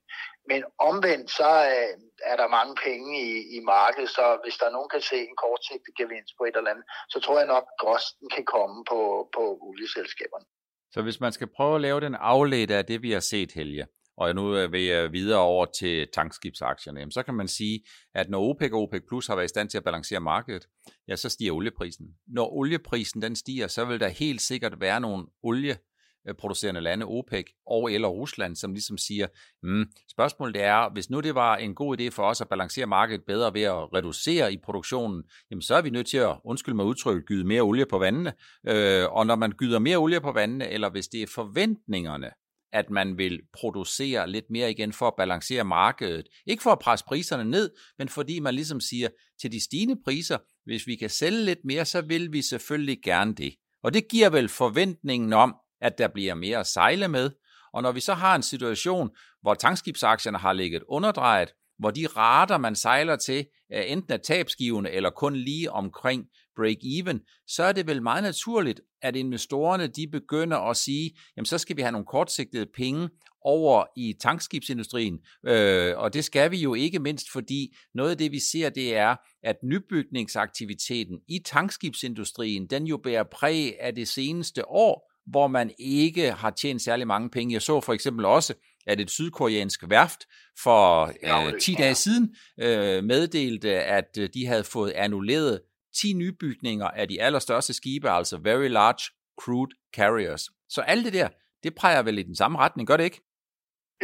men 0.50 0.60
omvendt, 0.88 1.28
så 1.38 1.50
øh, 1.74 1.92
er 2.30 2.36
der 2.40 2.54
mange 2.58 2.74
penge 2.86 3.08
i, 3.28 3.30
i 3.56 3.58
markedet, 3.74 4.10
så 4.18 4.24
hvis 4.42 4.56
der 4.60 4.66
er 4.66 4.76
nogen 4.76 4.90
kan 4.94 5.02
se 5.10 5.18
en 5.28 5.36
kortsigtet 5.42 5.92
gevinst 6.00 6.32
på 6.38 6.42
et 6.48 6.56
eller 6.56 6.72
andet, 6.72 6.86
så 7.12 7.18
tror 7.24 7.36
jeg 7.40 7.48
nok, 7.54 7.64
at 7.72 7.78
grosten 7.82 8.28
kan 8.36 8.44
komme 8.54 8.78
på, 8.90 9.00
på 9.36 9.42
olieselskaberne. 9.68 10.46
Så 10.94 10.98
hvis 11.02 11.20
man 11.20 11.32
skal 11.32 11.48
prøve 11.56 11.74
at 11.74 11.80
lave 11.80 12.00
den 12.00 12.14
afledte 12.14 12.74
af 12.80 12.84
det, 12.90 13.02
vi 13.02 13.10
har 13.12 13.24
set, 13.32 13.52
Helge, 13.52 13.86
og 14.16 14.34
nu 14.34 14.56
øh, 14.56 14.72
vil 14.72 14.84
jeg 14.84 15.12
videre 15.12 15.40
over 15.40 15.66
til 15.78 16.08
tankskibsaktierne, 16.12 17.12
så 17.12 17.22
kan 17.22 17.34
man 17.34 17.48
sige, 17.48 17.80
at 18.14 18.30
når 18.30 18.40
OPEC 18.50 18.72
og 18.72 18.82
OPEC 18.82 19.02
Plus 19.08 19.26
har 19.26 19.34
været 19.34 19.46
i 19.46 19.48
stand 19.48 19.68
til 19.68 19.78
at 19.78 19.84
balancere 19.84 20.20
markedet, 20.20 20.68
ja, 21.08 21.16
så 21.16 21.28
stiger 21.28 21.52
olieprisen. 21.52 22.06
Når 22.26 22.52
olieprisen 22.52 23.22
den 23.22 23.36
stiger, 23.36 23.66
så 23.66 23.84
vil 23.84 24.00
der 24.00 24.08
helt 24.08 24.40
sikkert 24.40 24.80
være 24.80 25.00
nogle 25.00 25.26
olieproducerende 25.42 26.80
lande, 26.80 27.06
OPEC 27.06 27.46
og 27.66 27.92
eller 27.92 28.08
Rusland, 28.08 28.56
som 28.56 28.72
ligesom 28.72 28.98
siger, 28.98 29.26
mm, 29.62 29.84
spørgsmålet 30.10 30.62
er, 30.62 30.92
hvis 30.92 31.10
nu 31.10 31.20
det 31.20 31.34
var 31.34 31.56
en 31.56 31.74
god 31.74 32.00
idé 32.00 32.08
for 32.08 32.22
os 32.22 32.40
at 32.40 32.48
balancere 32.48 32.86
markedet 32.86 33.24
bedre 33.26 33.54
ved 33.54 33.62
at 33.62 33.94
reducere 33.94 34.52
i 34.52 34.58
produktionen, 34.64 35.24
jamen 35.50 35.62
så 35.62 35.74
er 35.74 35.82
vi 35.82 35.90
nødt 35.90 36.06
til 36.06 36.18
at, 36.18 36.36
undskyld 36.44 36.74
mig 36.74 36.84
udtrykket, 36.84 37.26
gyde 37.26 37.44
mere 37.44 37.62
olie 37.62 37.86
på 37.86 37.98
vandene. 37.98 38.32
Øh, 38.68 39.04
og 39.10 39.26
når 39.26 39.36
man 39.36 39.52
gyder 39.52 39.78
mere 39.78 39.96
olie 39.96 40.20
på 40.20 40.32
vandene, 40.32 40.68
eller 40.68 40.90
hvis 40.90 41.08
det 41.08 41.22
er 41.22 41.26
forventningerne, 41.34 42.30
at 42.76 42.90
man 42.90 43.18
vil 43.18 43.40
producere 43.52 44.30
lidt 44.30 44.44
mere 44.50 44.70
igen 44.70 44.92
for 44.92 45.06
at 45.08 45.14
balancere 45.16 45.64
markedet. 45.64 46.26
Ikke 46.46 46.62
for 46.62 46.70
at 46.70 46.78
presse 46.78 47.04
priserne 47.04 47.50
ned, 47.50 47.70
men 47.98 48.08
fordi 48.08 48.40
man 48.40 48.54
ligesom 48.54 48.80
siger, 48.80 49.08
til 49.40 49.52
de 49.52 49.64
stigende 49.64 49.96
priser, 50.04 50.38
hvis 50.64 50.86
vi 50.86 50.96
kan 50.96 51.10
sælge 51.10 51.44
lidt 51.44 51.58
mere, 51.64 51.84
så 51.84 52.00
vil 52.00 52.32
vi 52.32 52.42
selvfølgelig 52.42 52.98
gerne 53.04 53.34
det. 53.34 53.54
Og 53.82 53.94
det 53.94 54.08
giver 54.08 54.30
vel 54.30 54.48
forventningen 54.48 55.32
om, 55.32 55.54
at 55.80 55.98
der 55.98 56.08
bliver 56.08 56.34
mere 56.34 56.58
at 56.58 56.66
sejle 56.66 57.08
med. 57.08 57.30
Og 57.72 57.82
når 57.82 57.92
vi 57.92 58.00
så 58.00 58.14
har 58.14 58.36
en 58.36 58.42
situation, 58.42 59.10
hvor 59.42 59.54
tankskibsaktierne 59.54 60.38
har 60.38 60.52
ligget 60.52 60.82
underdrejet, 60.88 61.52
hvor 61.78 61.90
de 61.90 62.06
rater, 62.06 62.58
man 62.58 62.76
sejler 62.76 63.16
til, 63.16 63.46
enten 63.70 64.12
er 64.12 64.16
tabsgivende 64.16 64.90
eller 64.90 65.10
kun 65.10 65.36
lige 65.36 65.70
omkring 65.70 66.24
break-even, 66.60 67.18
så 67.46 67.62
er 67.62 67.72
det 67.72 67.86
vel 67.86 68.02
meget 68.02 68.22
naturligt, 68.22 68.80
at 69.02 69.16
investorerne 69.16 69.86
de 69.86 70.08
begynder 70.12 70.56
at 70.56 70.76
sige, 70.76 71.10
jamen 71.36 71.46
så 71.46 71.58
skal 71.58 71.76
vi 71.76 71.82
have 71.82 71.92
nogle 71.92 72.06
kortsigtede 72.06 72.66
penge 72.76 73.08
over 73.42 73.84
i 73.96 74.14
tankskibsindustrien, 74.20 75.18
øh, 75.46 75.96
og 75.96 76.14
det 76.14 76.24
skal 76.24 76.50
vi 76.50 76.56
jo 76.56 76.74
ikke 76.74 76.98
mindst, 76.98 77.26
fordi 77.32 77.76
noget 77.94 78.10
af 78.10 78.18
det 78.18 78.32
vi 78.32 78.40
ser, 78.52 78.68
det 78.68 78.96
er, 78.96 79.16
at 79.42 79.56
nybygningsaktiviteten 79.64 81.18
i 81.28 81.38
tankskibsindustrien, 81.44 82.66
den 82.66 82.86
jo 82.86 82.96
bærer 82.96 83.24
præg 83.32 83.76
af 83.80 83.94
det 83.94 84.08
seneste 84.08 84.68
år, 84.68 85.12
hvor 85.26 85.46
man 85.46 85.70
ikke 85.78 86.32
har 86.32 86.50
tjent 86.50 86.82
særlig 86.82 87.06
mange 87.06 87.30
penge. 87.30 87.54
Jeg 87.54 87.62
så 87.62 87.80
for 87.80 87.92
eksempel 87.92 88.24
også, 88.24 88.54
at 88.86 89.00
et 89.00 89.10
sydkoreansk 89.10 89.84
værft 89.88 90.20
for 90.62 91.12
øh, 91.22 91.60
10 91.60 91.74
dage 91.74 91.94
siden 91.94 92.34
øh, 92.60 93.04
meddelte, 93.04 93.70
at 93.70 94.18
øh, 94.18 94.28
de 94.34 94.46
havde 94.46 94.64
fået 94.64 94.90
annulleret 94.90 95.60
10 96.00 96.12
nybygninger 96.12 96.88
af 96.88 97.08
de 97.08 97.22
allerstørste 97.22 97.74
skibe, 97.74 98.10
altså 98.10 98.36
Very 98.42 98.68
Large 98.68 99.04
Crude 99.40 99.76
Carriers. 99.96 100.44
Så 100.68 100.80
alt 100.80 101.04
det 101.04 101.12
der, 101.12 101.28
det 101.62 101.74
præger 101.74 102.02
vel 102.02 102.18
i 102.18 102.22
den 102.22 102.36
samme 102.36 102.58
retning, 102.58 102.88
gør 102.88 102.96
det 102.96 103.04
ikke? 103.04 103.22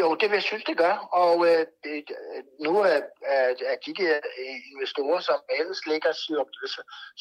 Jo, 0.00 0.14
det 0.20 0.26
vil 0.30 0.36
jeg 0.36 0.42
synes, 0.42 0.64
det 0.64 0.76
gør. 0.76 0.94
Og 1.22 1.46
øh, 1.48 1.66
det, 1.84 2.04
øh, 2.18 2.42
nu 2.64 2.72
er, 2.78 3.00
er, 3.22 3.76
de 3.86 3.94
der 4.02 4.14
øh, 4.40 4.58
investorer, 4.72 5.20
som 5.20 5.40
ellers 5.58 5.86
ligger 5.86 6.12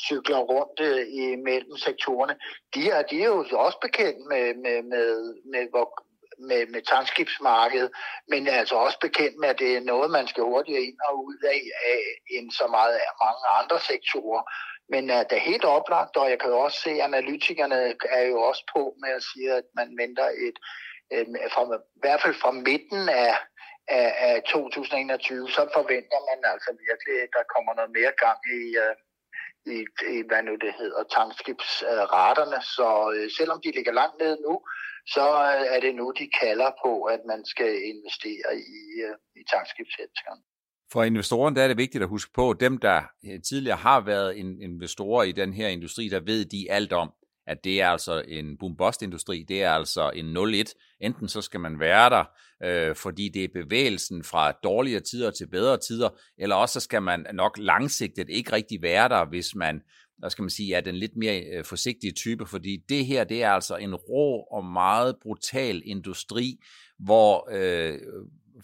cykler 0.08 0.38
rundt 0.38 0.80
øh, 0.90 1.02
imellem 1.14 1.78
sektorerne, 1.78 2.36
de 2.76 2.90
er, 2.90 3.02
de 3.02 3.22
er 3.22 3.26
jo 3.26 3.38
også 3.66 3.80
bekendt 3.82 4.22
med, 4.32 4.46
med, 4.66 4.78
med, 4.94 5.08
med 5.52 5.64
hvor, 5.70 5.88
med, 6.50 6.68
med 6.74 6.82
tankskibsmarkedet, 6.82 7.92
men 8.28 8.48
er 8.48 8.58
altså 8.62 8.76
også 8.76 9.00
bekendt 9.00 9.38
med, 9.40 9.50
at 9.50 9.60
det 9.60 9.76
er 9.76 9.90
noget, 9.94 10.12
man 10.12 10.28
skal 10.28 10.44
hurtigere 10.44 10.82
ind 10.82 11.00
og 11.08 11.26
ud 11.26 11.40
af, 11.54 11.62
af 11.92 12.00
end 12.36 12.52
så 12.52 12.68
meget 12.68 12.94
af 12.94 13.12
mange 13.26 13.46
andre 13.60 13.80
sektorer. 13.80 14.44
Men 14.94 15.04
uh, 15.10 15.22
det 15.28 15.36
er 15.38 15.50
helt 15.52 15.66
oplagt, 15.66 16.18
og 16.18 16.30
jeg 16.30 16.40
kan 16.40 16.50
jo 16.50 16.60
også 16.60 16.80
se, 16.86 16.92
at 16.92 17.06
analytikerne 17.10 17.78
er 18.18 18.24
jo 18.32 18.38
også 18.50 18.64
på 18.76 18.82
med 19.04 19.10
at 19.10 19.24
sige, 19.30 19.52
at 19.60 19.68
man 19.80 19.90
venter 20.02 20.28
et, 20.48 20.58
øh, 21.14 21.26
fra, 21.54 21.64
i 21.98 22.00
hvert 22.04 22.22
fald 22.22 22.36
fra 22.44 22.52
midten 22.52 23.04
af, 23.10 23.34
af, 23.88 24.10
af 24.28 24.44
2021, 24.44 25.50
så 25.50 25.62
forventer 25.78 26.20
man 26.30 26.40
altså 26.54 26.70
virkelig, 26.88 27.16
at 27.24 27.32
der 27.38 27.52
kommer 27.56 27.72
noget 27.74 27.92
mere 27.98 28.14
gang 28.24 28.40
i, 28.60 28.62
øh, 28.84 28.96
i, 29.76 29.78
i 30.16 30.18
hvad 30.28 30.44
nu 30.44 30.56
det 30.66 30.74
hedder, 30.82 31.04
tankskibsraterne. 31.16 32.60
Så 32.76 32.88
øh, 33.16 33.28
selvom 33.38 33.60
de 33.64 33.72
ligger 33.72 33.94
langt 34.02 34.18
nede 34.22 34.38
nu, 34.48 34.54
så 35.08 35.26
øh, 35.56 35.76
er 35.76 35.80
det 35.80 35.96
nu, 35.96 36.14
de 36.20 36.28
kalder 36.42 36.72
på, 36.86 37.04
at 37.04 37.20
man 37.28 37.46
skal 37.46 37.74
investere 37.94 38.50
i, 38.56 38.82
øh, 39.06 39.16
i 39.36 39.44
tankskibsselskaberne. 39.54 40.44
For 40.92 41.04
investoren 41.04 41.56
der 41.56 41.64
er 41.64 41.68
det 41.68 41.78
vigtigt 41.78 42.04
at 42.04 42.10
huske 42.10 42.32
på, 42.34 42.50
at 42.50 42.60
dem, 42.60 42.78
der 42.78 43.02
øh, 43.26 43.42
tidligere 43.50 43.78
har 43.78 44.02
været 44.02 44.36
investorer 44.62 45.24
i 45.24 45.32
den 45.32 45.54
her 45.54 45.68
industri, 45.68 46.08
der 46.10 46.20
ved 46.20 46.46
de 46.46 46.72
alt 46.72 46.94
om, 46.94 47.12
at 47.48 47.64
det 47.64 47.82
er 47.82 47.88
altså 47.88 48.24
en 48.28 48.58
boom-bust-industri, 48.58 49.46
det 49.48 49.64
er 49.64 49.72
altså 49.72 50.12
en 50.16 50.38
0-1. 50.38 50.98
Enten 51.02 51.28
så 51.28 51.42
skal 51.42 51.60
man 51.60 51.80
være 51.80 52.10
der, 52.10 52.26
øh, 52.64 52.96
fordi 52.96 53.30
det 53.30 53.44
er 53.44 53.64
bevægelsen 53.64 54.24
fra 54.24 54.52
dårligere 54.52 55.02
tider 55.02 55.32
til 55.32 55.48
bedre 55.48 55.78
tider, 55.78 56.10
eller 56.38 56.56
også 56.56 56.74
så 56.74 56.80
skal 56.80 57.02
man 57.02 57.26
nok 57.34 57.58
langsigtet 57.58 58.30
ikke 58.30 58.52
rigtig 58.52 58.82
være 58.82 59.10
der, 59.10 59.26
hvis 59.26 59.56
man 59.56 59.82
hvad 60.22 60.30
skal 60.30 60.44
man 60.44 60.50
sige, 60.50 60.76
er 60.76 60.82
den 60.82 60.96
lidt 60.96 61.16
mere 61.16 61.42
øh, 61.42 61.66
forsigtige 61.66 62.14
type, 62.14 62.46
fordi 62.46 62.78
det 62.90 63.06
her, 63.06 63.24
det 63.24 63.44
er 63.44 63.52
altså 63.52 63.76
en 63.76 63.96
rå 63.96 64.48
og 64.52 64.66
meget 64.66 65.16
brutal 65.22 65.82
industri, 65.86 66.60
hvor 67.00 67.50
øh, 67.52 68.00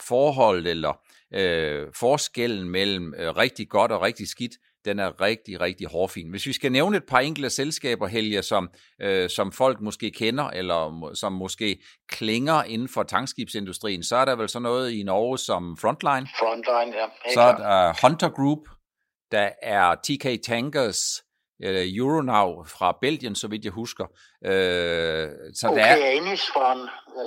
forholdet 0.02 0.72
eller 0.72 1.00
øh, 1.34 1.88
forskellen 1.96 2.70
mellem 2.70 3.14
øh, 3.18 3.38
rigtig 3.38 3.70
godt 3.70 3.92
og 3.92 4.02
rigtig 4.02 4.28
skidt, 4.28 4.52
den 4.86 5.00
er 5.00 5.22
rigtig, 5.22 5.62
rigtig 5.62 5.88
hårfin. 5.88 6.30
Hvis 6.30 6.46
vi 6.46 6.54
skal 6.54 6.72
nævne 6.72 6.98
et 6.98 7.04
par 7.04 7.20
enkelte 7.20 7.50
selskaber, 7.50 8.08
Helge, 8.08 8.42
som, 8.42 8.70
øh, 9.02 9.30
som 9.30 9.52
folk 9.52 9.82
måske 9.82 10.12
kender, 10.12 10.50
eller 10.50 11.12
som 11.14 11.34
måske 11.34 11.84
klinger 12.10 12.64
inden 12.64 12.90
for 12.90 13.04
tankskibsindustrien, 13.04 14.04
så 14.04 14.16
er 14.16 14.26
der 14.26 14.36
vel 14.36 14.50
så 14.50 14.60
noget 14.60 14.92
i 14.92 15.04
Norge 15.04 15.38
som 15.38 15.78
Frontline. 15.78 16.28
Frontline, 16.40 16.98
ja. 16.98 17.34
Så 17.34 17.42
er 17.42 17.56
der 17.56 18.08
Hunter 18.08 18.30
Group, 18.30 18.60
der 19.32 19.50
er 19.62 19.96
TK 19.96 20.44
Tankers, 20.44 21.24
eller 21.60 21.84
Euronav 21.98 22.66
fra 22.66 22.98
Belgien, 23.02 23.36
så 23.36 23.48
vidt 23.48 23.66
jeg 23.66 23.74
husker. 23.74 24.06
Øh, 24.46 25.30
så 25.54 25.68
okay, 25.68 25.78
der 25.78 25.86
er... 25.86 26.18
Anis 26.18 26.46
fra 26.54 26.68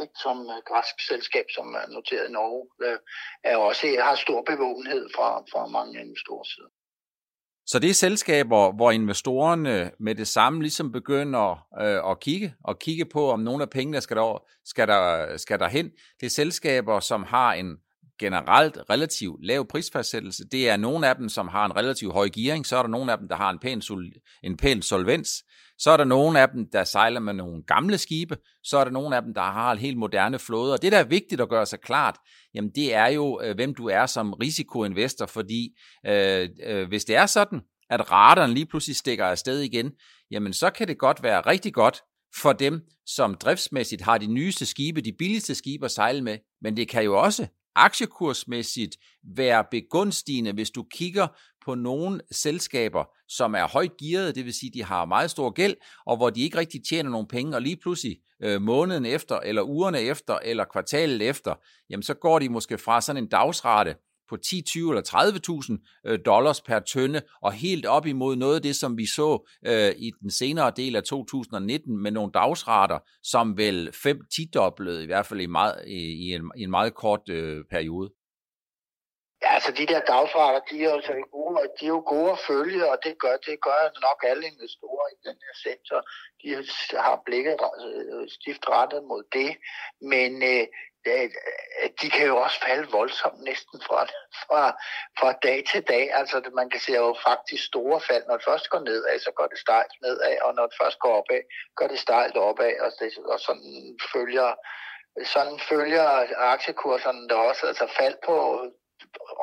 ikke, 0.02 0.18
som 0.22 0.36
græsk 0.68 0.96
selskab, 1.08 1.44
som 1.54 1.66
er 1.74 1.86
noteret 1.94 2.28
i 2.28 2.32
Norge, 2.32 2.66
øh, 2.82 2.98
er 3.44 3.56
også, 3.56 3.86
har 4.02 4.14
stor 4.14 4.42
bevågenhed 4.42 5.08
fra, 5.16 5.28
fra 5.52 5.66
mange 5.66 6.00
investorer 6.00 6.44
side. 6.44 6.70
Så 7.66 7.78
det 7.78 7.90
er 7.90 7.94
selskaber, 7.94 8.72
hvor 8.72 8.90
investorerne 8.90 9.90
med 9.98 10.14
det 10.14 10.28
samme 10.28 10.62
ligesom 10.62 10.92
begynder 10.92 11.66
øh, 11.80 12.10
at 12.10 12.20
kigge, 12.20 12.54
og 12.64 12.78
kigge 12.78 13.04
på, 13.04 13.30
om 13.30 13.40
nogle 13.40 13.62
af 13.62 13.70
pengene 13.70 14.00
skal 14.00 14.16
der, 14.16 14.42
skal 14.64 14.88
der, 14.88 15.36
skal 15.36 15.58
der 15.58 15.68
hen. 15.68 15.90
Det 16.20 16.26
er 16.26 16.30
selskaber, 16.30 17.00
som 17.00 17.22
har 17.22 17.52
en 17.52 17.76
generelt 18.20 18.78
relativt 18.90 19.46
lav 19.46 19.66
prisfastsættelse. 19.66 20.44
Det 20.52 20.68
er 20.68 20.76
nogle 20.76 21.08
af 21.08 21.16
dem, 21.16 21.28
som 21.28 21.48
har 21.48 21.66
en 21.66 21.76
relativt 21.76 22.12
høj 22.12 22.28
gearing, 22.28 22.66
så 22.66 22.76
er 22.76 22.82
der 22.82 22.88
nogle 22.88 23.12
af 23.12 23.18
dem, 23.18 23.28
der 23.28 23.36
har 23.36 23.50
en 23.50 23.58
pæn, 23.58 23.82
en 24.42 24.56
pæn 24.56 24.82
solvens, 24.82 25.28
så 25.78 25.90
er 25.90 25.96
der 25.96 26.04
nogle 26.04 26.40
af 26.40 26.48
dem, 26.48 26.70
der 26.72 26.84
sejler 26.84 27.20
med 27.20 27.34
nogle 27.34 27.62
gamle 27.62 27.98
skibe, 27.98 28.36
så 28.62 28.78
er 28.78 28.84
der 28.84 28.90
nogle 28.90 29.16
af 29.16 29.22
dem, 29.22 29.34
der 29.34 29.42
har 29.42 29.74
helt 29.74 29.98
moderne 29.98 30.38
flåder. 30.38 30.76
Det, 30.76 30.92
der 30.92 30.98
er 30.98 31.04
vigtigt 31.04 31.40
at 31.40 31.48
gøre 31.48 31.66
sig 31.66 31.80
klart, 31.80 32.16
jamen 32.54 32.70
det 32.74 32.94
er 32.94 33.06
jo, 33.06 33.40
øh, 33.42 33.54
hvem 33.54 33.74
du 33.74 33.86
er 33.86 34.06
som 34.06 34.32
risikoinvestor, 34.32 35.26
fordi 35.26 35.78
øh, 36.06 36.48
øh, 36.66 36.88
hvis 36.88 37.04
det 37.04 37.16
er 37.16 37.26
sådan, 37.26 37.60
at 37.90 38.10
radaren 38.10 38.50
lige 38.50 38.66
pludselig 38.66 38.96
stikker 38.96 39.24
afsted 39.24 39.60
igen, 39.60 39.92
jamen 40.30 40.52
så 40.52 40.70
kan 40.70 40.88
det 40.88 40.98
godt 40.98 41.22
være 41.22 41.40
rigtig 41.40 41.74
godt 41.74 42.02
for 42.42 42.52
dem, 42.52 42.80
som 43.06 43.34
driftsmæssigt 43.34 44.02
har 44.02 44.18
de 44.18 44.26
nyeste 44.26 44.66
skibe, 44.66 45.00
de 45.00 45.12
billigste 45.18 45.54
skibe 45.54 45.84
at 45.84 45.90
sejle 45.90 46.22
med, 46.22 46.38
men 46.62 46.76
det 46.76 46.88
kan 46.88 47.04
jo 47.04 47.20
også 47.20 47.46
aktiekursmæssigt 47.84 48.96
være 49.36 49.64
begunstigende, 49.70 50.52
hvis 50.52 50.70
du 50.70 50.84
kigger 50.92 51.26
på 51.64 51.74
nogle 51.74 52.20
selskaber, 52.30 53.04
som 53.28 53.54
er 53.54 53.68
højt 53.68 53.96
gearet, 53.96 54.34
det 54.34 54.44
vil 54.44 54.54
sige, 54.54 54.70
de 54.74 54.84
har 54.84 55.04
meget 55.04 55.30
stor 55.30 55.50
gæld, 55.50 55.76
og 56.06 56.16
hvor 56.16 56.30
de 56.30 56.40
ikke 56.40 56.58
rigtig 56.58 56.80
tjener 56.88 57.10
nogen 57.10 57.26
penge, 57.26 57.56
og 57.56 57.62
lige 57.62 57.76
pludselig 57.76 58.16
øh, 58.42 58.62
måneden 58.62 59.06
efter, 59.06 59.36
eller 59.36 59.62
ugerne 59.62 60.00
efter, 60.00 60.38
eller 60.44 60.64
kvartalet 60.64 61.28
efter, 61.28 61.54
jamen 61.90 62.02
så 62.02 62.14
går 62.14 62.38
de 62.38 62.48
måske 62.48 62.78
fra 62.78 63.00
sådan 63.00 63.22
en 63.22 63.28
dagsrate 63.28 63.94
på 64.30 64.36
10, 64.36 64.62
20 64.62 64.90
eller 64.90 65.02
30.000 65.02 66.10
øh, 66.10 66.18
dollars 66.26 66.60
per 66.60 66.78
tønde, 66.78 67.22
og 67.42 67.52
helt 67.52 67.86
op 67.86 68.06
imod 68.06 68.36
noget 68.36 68.56
af 68.56 68.62
det, 68.62 68.76
som 68.76 68.98
vi 68.98 69.06
så 69.06 69.50
øh, 69.66 69.92
i 69.96 70.10
den 70.20 70.30
senere 70.30 70.72
del 70.76 70.96
af 70.96 71.02
2019 71.02 72.02
med 72.02 72.10
nogle 72.10 72.32
dagsrater, 72.32 72.98
som 73.22 73.56
vel 73.56 73.88
5-10 73.88 74.50
doblede, 74.54 75.02
i 75.02 75.06
hvert 75.06 75.26
fald 75.26 75.40
i, 75.40 75.46
meget, 75.46 75.74
i, 75.86 76.32
en, 76.34 76.50
i 76.56 76.62
en 76.62 76.70
meget 76.70 76.94
kort 76.94 77.28
øh, 77.28 77.64
periode. 77.70 78.10
Ja, 79.42 79.50
altså 79.54 79.72
de 79.78 79.86
der 79.86 80.00
dagsrater, 80.14 80.60
de 80.70 80.84
er 80.84 80.90
jo, 80.94 81.00
så 81.00 81.12
gode, 81.32 81.54
de 81.80 81.84
er 81.84 81.94
jo 81.96 82.02
gode 82.14 82.30
at 82.36 82.42
følge, 82.50 82.90
og 82.92 82.96
det 83.04 83.14
gør, 83.22 83.36
det 83.48 83.56
gør 83.68 83.80
nok 84.06 84.18
alle 84.30 84.44
investorer 84.52 85.06
i 85.14 85.18
den 85.28 85.36
her 85.44 85.54
sektor. 85.66 85.98
De 86.40 86.48
har 87.06 87.22
blikket 87.26 87.56
øh, 87.86 88.28
stift 88.36 88.64
rettet 88.68 89.02
mod 89.10 89.22
det, 89.38 89.50
men 90.12 90.30
øh, 90.52 90.64
de 92.00 92.10
kan 92.10 92.26
jo 92.26 92.36
også 92.36 92.58
falde 92.66 92.90
voldsomt 92.92 93.40
næsten 93.40 93.80
fra, 93.86 94.06
fra, 94.46 94.62
fra 95.20 95.32
dag 95.32 95.64
til 95.72 95.82
dag. 95.82 96.14
Altså 96.14 96.50
man 96.54 96.70
kan 96.70 96.80
se 96.80 96.92
jo 96.92 97.16
faktisk 97.28 97.64
store 97.64 98.00
fald. 98.00 98.24
Når 98.26 98.36
det 98.36 98.44
først 98.44 98.68
går 98.68 98.78
nedad, 98.78 99.18
så 99.18 99.30
går 99.36 99.46
det 99.46 99.58
stejlt 99.58 99.94
nedad, 100.02 100.38
og 100.42 100.54
når 100.54 100.66
det 100.66 100.76
først 100.82 100.98
går 100.98 101.14
opad, 101.20 101.42
går 101.76 101.86
det 101.86 101.98
stejlt 101.98 102.36
opad, 102.36 102.72
og, 102.80 102.90
det, 103.00 103.18
og 103.32 103.40
sådan 103.40 103.98
følger 104.12 104.54
sådan 105.24 105.58
følger 105.58 106.06
aktiekurserne 106.36 107.28
der 107.28 107.34
også. 107.34 107.66
Altså 107.66 107.86
fald 107.98 108.16
på 108.26 108.36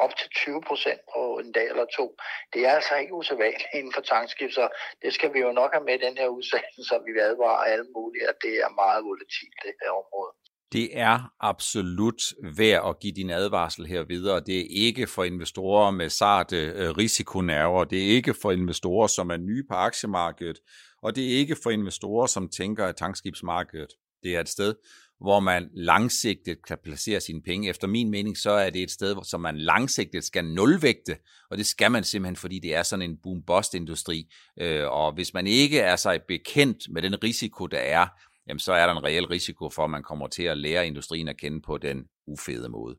op 0.04 0.16
til 0.16 0.30
20 0.30 0.62
procent 0.62 1.02
på 1.14 1.40
en 1.40 1.52
dag 1.52 1.68
eller 1.68 1.86
to. 1.86 2.16
Det 2.54 2.66
er 2.66 2.72
altså 2.72 2.96
ikke 2.96 3.14
usædvanligt 3.14 3.74
inden 3.74 3.94
for 3.94 4.02
tankskib, 4.02 4.52
så 4.52 4.70
det 5.02 5.14
skal 5.14 5.34
vi 5.34 5.40
jo 5.40 5.52
nok 5.52 5.72
have 5.74 5.84
med 5.84 5.96
i 6.00 6.06
den 6.06 6.18
her 6.18 6.28
udsendelse, 6.28 6.84
så 6.90 6.96
vi 7.06 7.20
advarer 7.20 7.64
alle 7.72 7.88
mulige, 7.96 8.30
at 8.30 8.36
det 8.42 8.56
er 8.66 8.70
meget 8.70 9.04
volatilt, 9.04 9.58
det 9.64 9.74
her 9.82 9.92
område. 10.02 10.32
Det 10.72 10.90
er 10.98 11.32
absolut 11.40 12.22
værd 12.58 12.90
at 12.90 13.00
give 13.00 13.14
din 13.14 13.30
advarsel 13.30 13.86
her 13.86 14.04
videre. 14.04 14.42
Det 14.46 14.60
er 14.60 14.66
ikke 14.70 15.08
for 15.08 15.24
investorer 15.24 15.92
med 15.92 16.10
sarte 16.10 16.58
øh, 16.58 16.90
risikonerver. 16.90 17.84
Det 17.84 18.04
er 18.04 18.08
ikke 18.08 18.34
for 18.42 18.52
investorer, 18.52 19.08
som 19.08 19.30
er 19.30 19.38
nye 19.38 19.64
på 19.70 19.76
aktiemarkedet. 19.76 20.60
Og 21.04 21.16
det 21.16 21.34
er 21.34 21.38
ikke 21.38 21.58
for 21.64 21.70
investorer, 21.70 22.28
som 22.28 22.50
tænker, 22.50 22.86
at 22.86 22.96
tankskibsmarkedet 22.96 23.90
det 24.24 24.36
er 24.36 24.40
et 24.40 24.50
sted, 24.50 24.76
hvor 25.20 25.40
man 25.40 25.70
langsigtet 25.74 26.58
kan 26.68 26.78
placere 26.84 27.20
sine 27.20 27.42
penge. 27.42 27.70
Efter 27.70 27.88
min 27.88 28.10
mening, 28.10 28.38
så 28.38 28.52
er 28.52 28.70
det 28.70 28.84
et 28.84 28.92
sted, 28.92 29.16
som 29.24 29.42
man 29.42 29.58
langsigtet 29.58 30.24
skal 30.24 30.46
nulvægte, 30.46 31.18
og 31.52 31.58
det 31.58 31.66
skal 31.66 31.92
man 31.92 32.04
simpelthen, 32.04 32.36
fordi 32.36 32.60
det 32.60 32.76
er 32.76 32.84
sådan 32.84 33.10
en 33.10 33.18
boom-bust-industri. 33.24 34.28
Øh, 34.62 34.88
og 34.88 35.14
hvis 35.14 35.34
man 35.34 35.48
ikke 35.48 35.80
er 35.80 35.96
sig 35.96 36.22
bekendt 36.28 36.78
med 36.90 37.02
den 37.02 37.24
risiko, 37.24 37.68
der 37.68 37.78
er, 37.78 38.08
jamen 38.48 38.60
så 38.60 38.74
er 38.74 38.86
der 38.86 38.94
en 38.94 39.04
reel 39.04 39.26
risiko 39.26 39.70
for, 39.70 39.84
at 39.84 39.90
man 39.90 40.04
kommer 40.04 40.28
til 40.28 40.44
at 40.44 40.58
lære 40.58 40.88
industrien 40.88 41.28
at 41.28 41.38
kende 41.38 41.62
på 41.62 41.78
den 41.78 42.04
ufede 42.28 42.70
måde. 42.70 42.96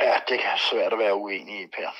Ja, 0.00 0.14
det 0.28 0.40
kan 0.40 0.58
svært 0.70 0.92
at 0.92 0.98
være 0.98 1.14
uenig 1.14 1.60
i, 1.62 1.66
Per. 1.66 1.90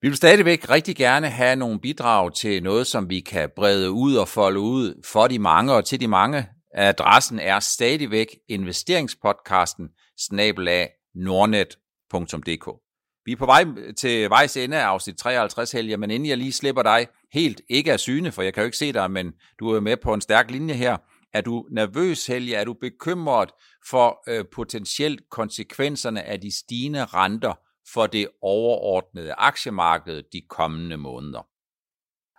Vi 0.00 0.08
vil 0.08 0.16
stadigvæk 0.16 0.70
rigtig 0.70 0.96
gerne 0.96 1.30
have 1.30 1.56
nogle 1.56 1.80
bidrag 1.80 2.34
til 2.34 2.62
noget, 2.62 2.86
som 2.86 3.10
vi 3.10 3.20
kan 3.20 3.50
brede 3.56 3.90
ud 3.90 4.16
og 4.16 4.28
folde 4.28 4.60
ud 4.60 5.02
for 5.04 5.26
de 5.26 5.38
mange 5.38 5.72
og 5.72 5.84
til 5.84 6.00
de 6.00 6.08
mange. 6.08 6.48
Adressen 6.74 7.38
er 7.38 7.60
stadigvæk 7.60 8.26
investeringspodcasten 8.48 9.88
snabelag 10.18 10.88
nordnet.dk. 11.14 12.80
Vi 13.24 13.32
er 13.32 13.36
på 13.36 13.46
vej 13.46 13.64
til 13.98 14.30
vejs 14.30 14.56
ende 14.56 14.76
af 14.76 14.84
afsnit 14.84 15.16
53, 15.16 15.72
Helge, 15.72 15.96
men 15.96 16.10
inden 16.10 16.28
jeg 16.28 16.36
lige 16.36 16.52
slipper 16.52 16.82
dig 16.82 17.06
helt, 17.32 17.60
ikke 17.68 17.92
af 17.92 18.00
syne, 18.00 18.32
for 18.32 18.42
jeg 18.42 18.54
kan 18.54 18.60
jo 18.60 18.64
ikke 18.64 18.76
se 18.76 18.92
dig, 18.92 19.10
men 19.10 19.32
du 19.60 19.68
er 19.68 19.80
med 19.80 19.96
på 19.96 20.14
en 20.14 20.20
stærk 20.20 20.50
linje 20.50 20.74
her, 20.74 20.96
er 21.32 21.40
du 21.40 21.66
nervøs, 21.70 22.26
Helge? 22.26 22.54
Er 22.54 22.64
du 22.64 22.74
bekymret 22.74 23.50
for 23.90 24.22
øh, 24.28 24.44
potentielt 24.52 25.30
konsekvenserne 25.30 26.22
af 26.22 26.40
de 26.40 26.58
stigende 26.58 27.04
renter 27.04 27.54
for 27.94 28.06
det 28.06 28.28
overordnede 28.42 29.34
aktiemarked 29.34 30.22
de 30.32 30.42
kommende 30.48 30.96
måneder? 30.96 31.42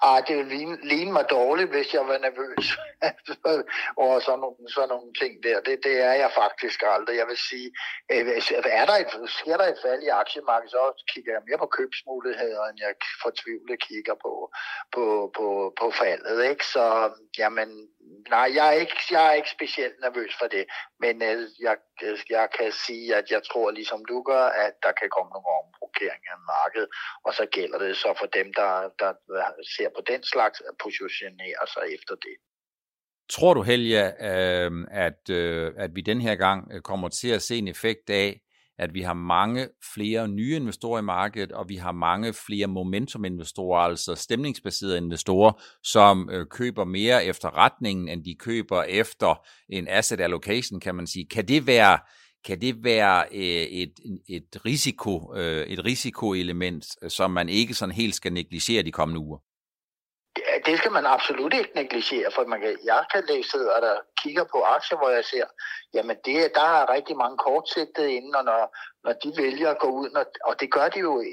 Ah, 0.02 0.24
det 0.28 0.38
ville 0.38 0.58
ligne, 0.58 0.78
ligne 0.84 1.12
mig 1.12 1.26
dårligt, 1.30 1.70
hvis 1.70 1.94
jeg 1.94 2.08
var 2.08 2.18
nervøs 2.18 2.66
over 4.04 4.20
sådan 4.20 4.40
nogle, 4.40 4.70
sådan 4.76 4.90
nogle 4.90 5.14
ting 5.22 5.44
der. 5.44 5.62
Det, 5.62 5.84
det 5.84 5.96
er 6.10 6.14
jeg 6.24 6.32
faktisk 6.36 6.84
aldrig. 6.86 7.18
Jeg 7.18 7.28
vil 7.28 7.38
sige, 7.50 7.70
øh, 8.12 8.24
hvis 8.24 8.52
altså, 8.52 8.70
er 8.80 8.86
der 8.86 8.98
et, 9.04 9.30
sker 9.30 9.58
der 9.58 9.68
et 9.68 9.82
fald 9.86 10.02
i 10.04 10.18
aktiemarkedet, 10.24 10.72
så 10.72 11.04
kigger 11.14 11.32
jeg 11.34 11.42
mere 11.48 11.58
på 11.58 11.70
købsmuligheder, 11.78 12.64
end 12.66 12.78
jeg 12.86 12.94
fortvivlet 13.24 13.80
kigger 13.88 14.16
på, 14.26 14.34
på, 14.96 15.04
på, 15.38 15.74
på 15.80 15.92
faldet. 16.02 16.50
Ikke? 16.50 16.66
Så 16.66 16.86
jamen, 17.38 17.70
nej, 18.30 18.48
jeg 18.58 18.68
er, 18.74 18.78
ikke, 18.84 18.96
jeg 19.12 19.24
er 19.30 19.36
ikke 19.40 19.50
specielt 19.58 19.98
nervøs 20.06 20.34
for 20.40 20.48
det. 20.56 20.66
Men 21.00 21.16
øh, 21.22 21.40
jeg, 21.60 21.76
øh, 22.04 22.18
jeg 22.30 22.48
kan 22.58 22.72
sige, 22.86 23.16
at 23.16 23.32
jeg 23.32 23.42
tror, 23.50 23.72
ligesom 23.72 24.06
du 24.06 24.22
gør, 24.22 24.46
at 24.66 24.74
der 24.84 24.92
kan 25.00 25.10
komme 25.16 25.30
nogle 25.36 25.50
omrokeringer 25.62 26.32
af 26.38 26.42
markedet. 26.56 26.90
Og 27.26 27.34
så 27.34 27.46
gælder 27.58 27.78
det 27.78 27.98
så 27.98 28.14
for 28.20 28.28
dem, 28.38 28.48
der, 28.54 28.72
der 29.00 29.12
ser 29.76 29.90
på 29.98 30.02
den 30.12 30.24
slags, 30.24 30.58
at 30.70 30.74
positionere 30.84 31.64
sig 31.74 31.84
efter 31.96 32.16
det. 32.26 32.36
Tror 33.30 33.54
du, 33.54 33.62
Helge, 33.62 34.04
øh, 34.30 34.72
at, 34.92 35.30
øh, 35.30 35.74
at 35.78 35.96
vi 35.96 36.02
den 36.02 36.22
her 36.22 36.36
gang 36.36 36.72
øh, 36.74 36.82
kommer 36.82 37.10
til 37.10 37.30
at 37.30 37.42
se 37.42 37.56
en 37.58 37.68
effekt 37.68 38.10
af, 38.10 38.42
at 38.80 38.94
vi 38.94 39.02
har 39.02 39.14
mange 39.14 39.68
flere 39.94 40.28
nye 40.28 40.56
investorer 40.56 41.00
i 41.00 41.04
markedet, 41.04 41.52
og 41.52 41.70
vi 41.70 41.76
har 41.76 41.92
mange 41.92 42.34
flere 42.34 42.68
momentum-investorer, 42.68 43.80
altså 43.80 44.16
stemningsbaserede 44.16 44.98
investorer, 44.98 45.52
som 45.84 46.30
øh, 46.32 46.46
køber 46.46 46.86
mere 46.86 47.26
efter 47.26 47.58
retningen, 47.58 48.10
end 48.10 48.24
de 48.24 48.36
køber 48.36 48.84
efter 48.84 49.46
en 49.70 49.88
asset 49.88 50.22
allocation, 50.22 50.80
kan 50.80 50.96
man 50.96 51.08
sige. 51.08 51.28
Kan 51.32 51.48
det 51.48 51.68
være, 51.68 52.00
kan 52.46 52.62
det 52.62 52.84
være 52.84 53.26
øh, 53.32 53.68
et, 53.82 53.94
et, 54.30 54.66
risiko, 54.66 55.36
øh, 55.36 55.68
et 55.68 55.86
risikoelement, 55.86 56.86
som 57.08 57.32
man 57.32 57.50
ikke 57.50 57.74
sådan 57.74 57.96
helt 57.96 58.16
skal 58.16 58.34
negligere 58.34 58.84
de 58.84 58.92
kommende 58.92 59.22
uger? 59.22 59.47
Det 60.66 60.78
skal 60.78 60.92
man 60.92 61.06
absolut 61.06 61.54
ikke 61.54 61.72
negligere, 61.76 62.32
for 62.32 62.46
man 62.46 62.62
kan, 62.62 62.78
jeg 62.84 63.06
kan 63.14 63.24
læse, 63.30 63.74
og 63.76 63.82
der 63.82 63.96
kigger 64.22 64.44
på 64.44 64.62
aktier, 64.62 64.98
hvor 64.98 65.10
jeg 65.10 65.26
ser, 65.26 65.46
jamen 65.94 66.18
det, 66.26 66.52
der 66.56 66.62
er 66.62 66.94
rigtig 66.94 67.18
mange 67.18 67.38
kortsigtede 67.38 68.14
inden, 68.14 68.36
og 68.36 68.44
når, 68.44 68.78
når 69.04 69.14
de 69.14 69.34
vælger 69.38 69.70
at 69.70 69.80
gå 69.80 69.88
ud, 69.88 70.10
når, 70.10 70.26
og 70.46 70.60
det 70.60 70.72
gør 70.72 70.90
de 70.90 71.00
jo, 71.00 71.24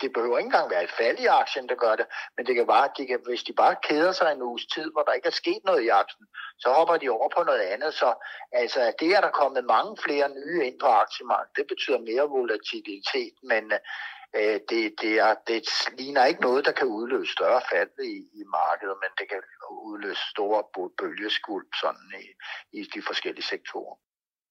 det 0.00 0.12
behøver 0.12 0.38
ikke 0.38 0.46
engang 0.46 0.70
være 0.70 0.84
et 0.84 0.96
fald 0.98 1.18
i 1.18 1.26
aktien, 1.26 1.68
der 1.68 1.74
gør 1.74 1.96
det, 1.96 2.06
men 2.36 2.46
det 2.46 2.54
kan 2.54 2.66
bare, 2.66 2.88
de 2.98 3.06
kan, 3.06 3.20
hvis 3.26 3.42
de 3.42 3.52
bare 3.52 3.76
keder 3.88 4.12
sig 4.12 4.32
en 4.32 4.42
uges 4.42 4.66
tid, 4.74 4.92
hvor 4.92 5.02
der 5.02 5.12
ikke 5.12 5.26
er 5.26 5.40
sket 5.42 5.62
noget 5.64 5.82
i 5.82 5.88
aktien, 5.88 6.26
så 6.58 6.68
hopper 6.68 6.96
de 6.96 7.08
over 7.08 7.28
på 7.36 7.42
noget 7.42 7.60
andet. 7.60 7.94
Så 7.94 8.14
altså, 8.52 8.92
det 9.00 9.08
er 9.16 9.20
der 9.20 9.30
kommet 9.30 9.64
mange 9.64 9.96
flere 10.04 10.28
nye 10.28 10.66
ind 10.66 10.78
på 10.80 10.86
aktiemarkedet. 10.86 11.56
Det 11.56 11.66
betyder 11.66 11.98
mere 11.98 12.26
volatilitet, 12.36 13.34
men 13.42 13.72
øh, 14.38 14.60
det, 14.70 14.82
det, 15.02 15.12
er, 15.26 15.34
det 15.46 15.62
ligner 15.98 16.24
ikke 16.24 16.40
noget, 16.40 16.64
der 16.64 16.72
kan 16.72 16.86
udløse 16.86 17.32
større 17.32 17.62
fald 17.72 17.94
i, 18.12 18.14
i 18.40 18.42
markedet, 18.60 18.96
men 19.02 19.10
det 19.18 19.26
kan 19.28 19.40
udløse 19.90 20.22
store 20.34 20.62
bølgeskuld 20.98 21.66
sådan 21.82 22.08
i, 22.24 22.26
i 22.78 22.82
de 22.94 23.02
forskellige 23.08 23.44
sektorer. 23.54 23.96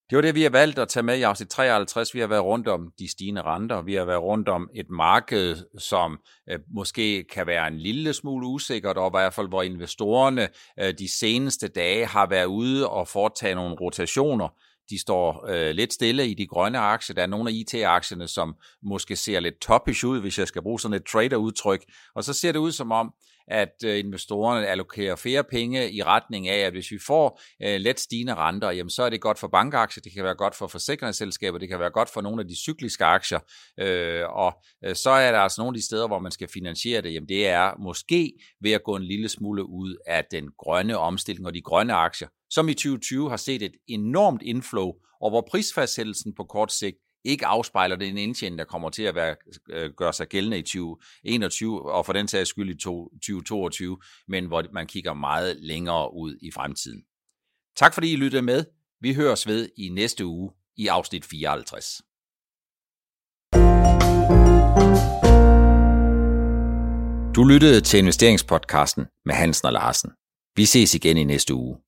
Det 0.10 0.16
var 0.16 0.22
det, 0.22 0.36
vi 0.36 0.44
har 0.44 0.50
valgt 0.50 0.80
at 0.80 0.88
tage 0.88 1.04
med 1.04 1.18
i 1.18 1.22
afsnit 1.22 1.50
53. 1.50 2.14
Vi 2.16 2.20
har 2.20 2.28
været 2.28 2.44
rundt 2.44 2.68
om 2.68 2.92
de 3.00 3.12
stigende 3.12 3.42
renter. 3.42 3.82
Vi 3.82 3.94
har 3.94 4.06
været 4.06 4.22
rundt 4.22 4.50
om 4.50 4.70
et 4.76 4.90
marked, 4.90 5.56
som 5.80 6.20
øh, 6.50 6.60
måske 6.76 7.24
kan 7.24 7.48
være 7.48 7.68
en 7.68 7.78
lille 7.78 8.14
smule 8.14 8.48
usikkert, 8.48 8.98
og 8.98 9.08
i 9.08 9.14
hvert 9.14 9.34
fald 9.34 9.48
hvor 9.48 9.62
investorerne 9.62 10.50
øh, 10.80 10.94
de 11.00 11.20
seneste 11.20 11.68
dage 11.68 12.06
har 12.06 12.26
været 12.26 12.46
ude 12.46 12.90
og 12.90 13.08
foretage 13.08 13.56
nogle 13.56 13.76
rotationer 13.82 14.48
de 14.94 15.02
står 15.02 15.46
øh, 15.50 15.72
lidt 15.72 15.94
stille 15.94 16.28
i 16.28 16.34
de 16.34 16.48
grønne 16.48 16.80
aktier. 16.80 17.14
Der 17.14 17.22
er 17.22 17.28
nogle 17.28 17.50
af 17.50 17.54
IT-aktierne, 17.54 18.28
som 18.28 18.56
måske 18.84 19.16
ser 19.16 19.40
lidt 19.40 19.62
toppish 19.62 20.06
ud, 20.06 20.22
hvis 20.22 20.40
jeg 20.40 20.48
skal 20.48 20.62
bruge 20.62 20.80
sådan 20.80 20.96
et 20.96 21.06
trader-udtryk. 21.12 21.84
Og 22.16 22.24
så 22.24 22.34
ser 22.34 22.52
det 22.52 22.60
ud 22.60 22.72
som 22.72 22.92
om, 22.92 23.14
at 23.48 23.74
øh, 23.86 24.00
investorerne 24.00 24.68
allokerer 24.68 25.16
flere 25.16 25.44
penge 25.44 25.92
i 25.92 26.04
retning 26.04 26.48
af, 26.48 26.60
at 26.60 26.74
hvis 26.74 26.92
vi 26.92 27.00
får 27.08 27.42
øh, 27.64 27.80
let 27.80 28.00
stigende 28.00 28.36
renter, 28.36 28.72
jamen 28.72 28.90
så 28.90 29.04
er 29.04 29.10
det 29.10 29.22
godt 29.22 29.40
for 29.40 29.48
bankaktier, 29.48 30.02
det 30.02 30.14
kan 30.14 30.24
være 30.24 30.36
godt 30.36 30.56
for 30.56 30.68
forsikringsselskaber, 30.68 31.58
det 31.58 31.70
kan 31.70 31.80
være 31.80 31.90
godt 31.90 32.10
for 32.14 32.22
nogle 32.22 32.42
af 32.42 32.48
de 32.48 32.56
cykliske 32.56 33.06
aktier, 33.06 33.40
øh, 33.80 34.24
og 34.30 34.54
øh, 34.86 34.96
så 34.96 35.10
er 35.10 35.32
der 35.32 35.40
altså 35.40 35.62
nogle 35.62 35.76
af 35.76 35.80
de 35.80 35.86
steder, 35.86 36.08
hvor 36.08 36.20
man 36.20 36.32
skal 36.32 36.48
finansiere 36.54 37.02
det, 37.02 37.14
jamen 37.14 37.30
det 37.30 37.48
er 37.48 37.74
måske 37.80 38.34
ved 38.62 38.72
at 38.72 38.84
gå 38.84 38.96
en 38.96 39.04
lille 39.04 39.30
smule 39.30 39.64
ud 39.70 39.98
af 40.08 40.26
den 40.32 40.50
grønne 40.58 40.98
omstilling 40.98 41.48
og 41.48 41.54
de 41.54 41.62
grønne 41.62 41.94
aktier, 41.94 42.28
som 42.54 42.70
i 42.70 42.74
2020 42.74 43.30
har 43.30 43.38
set 43.38 43.62
et 43.62 43.76
enormt 43.88 44.42
inflow, 44.42 44.92
og 45.22 45.30
hvor 45.30 45.48
prisfastsættelsen 45.52 46.34
på 46.36 46.44
kort 46.44 46.72
sigt 46.72 46.98
ikke 47.26 47.46
afspejler 47.46 47.96
den 47.96 48.18
indtjening, 48.18 48.60
der 48.60 48.66
kommer 48.66 48.90
til 48.90 49.04
at 49.04 49.16
være, 49.16 49.36
øh, 49.70 49.92
gøre 49.98 50.14
sig 50.14 50.28
gældende 50.28 50.58
i 50.58 50.62
2021, 50.62 51.92
og 51.92 52.06
for 52.06 52.14
den 52.14 52.28
sags 52.28 52.50
skyld 52.50 52.70
i 52.70 52.78
2022, 52.78 53.98
men 54.28 54.46
hvor 54.46 54.64
man 54.74 54.88
kigger 54.88 55.14
meget 55.14 55.58
længere 55.60 56.14
ud 56.14 56.38
i 56.42 56.52
fremtiden. 56.52 57.04
Tak 57.76 57.94
fordi 57.94 58.14
I 58.14 58.16
lyttede 58.16 58.42
med. 58.42 58.66
Vi 59.02 59.14
høres 59.14 59.48
ved 59.48 59.70
i 59.78 59.90
næste 59.90 60.26
uge 60.26 60.52
i 60.78 60.88
afsnit 60.88 61.26
54. 61.26 62.02
Du 67.36 67.44
lyttede 67.44 67.82
til 67.82 68.00
investeringspodcasten 68.00 69.06
med 69.26 69.36
Hansen 69.36 69.66
og 69.66 69.74
Larsen. 69.74 70.12
Vi 70.56 70.66
ses 70.66 70.96
igen 70.96 71.18
i 71.18 71.24
næste 71.24 71.54
uge. 71.54 71.83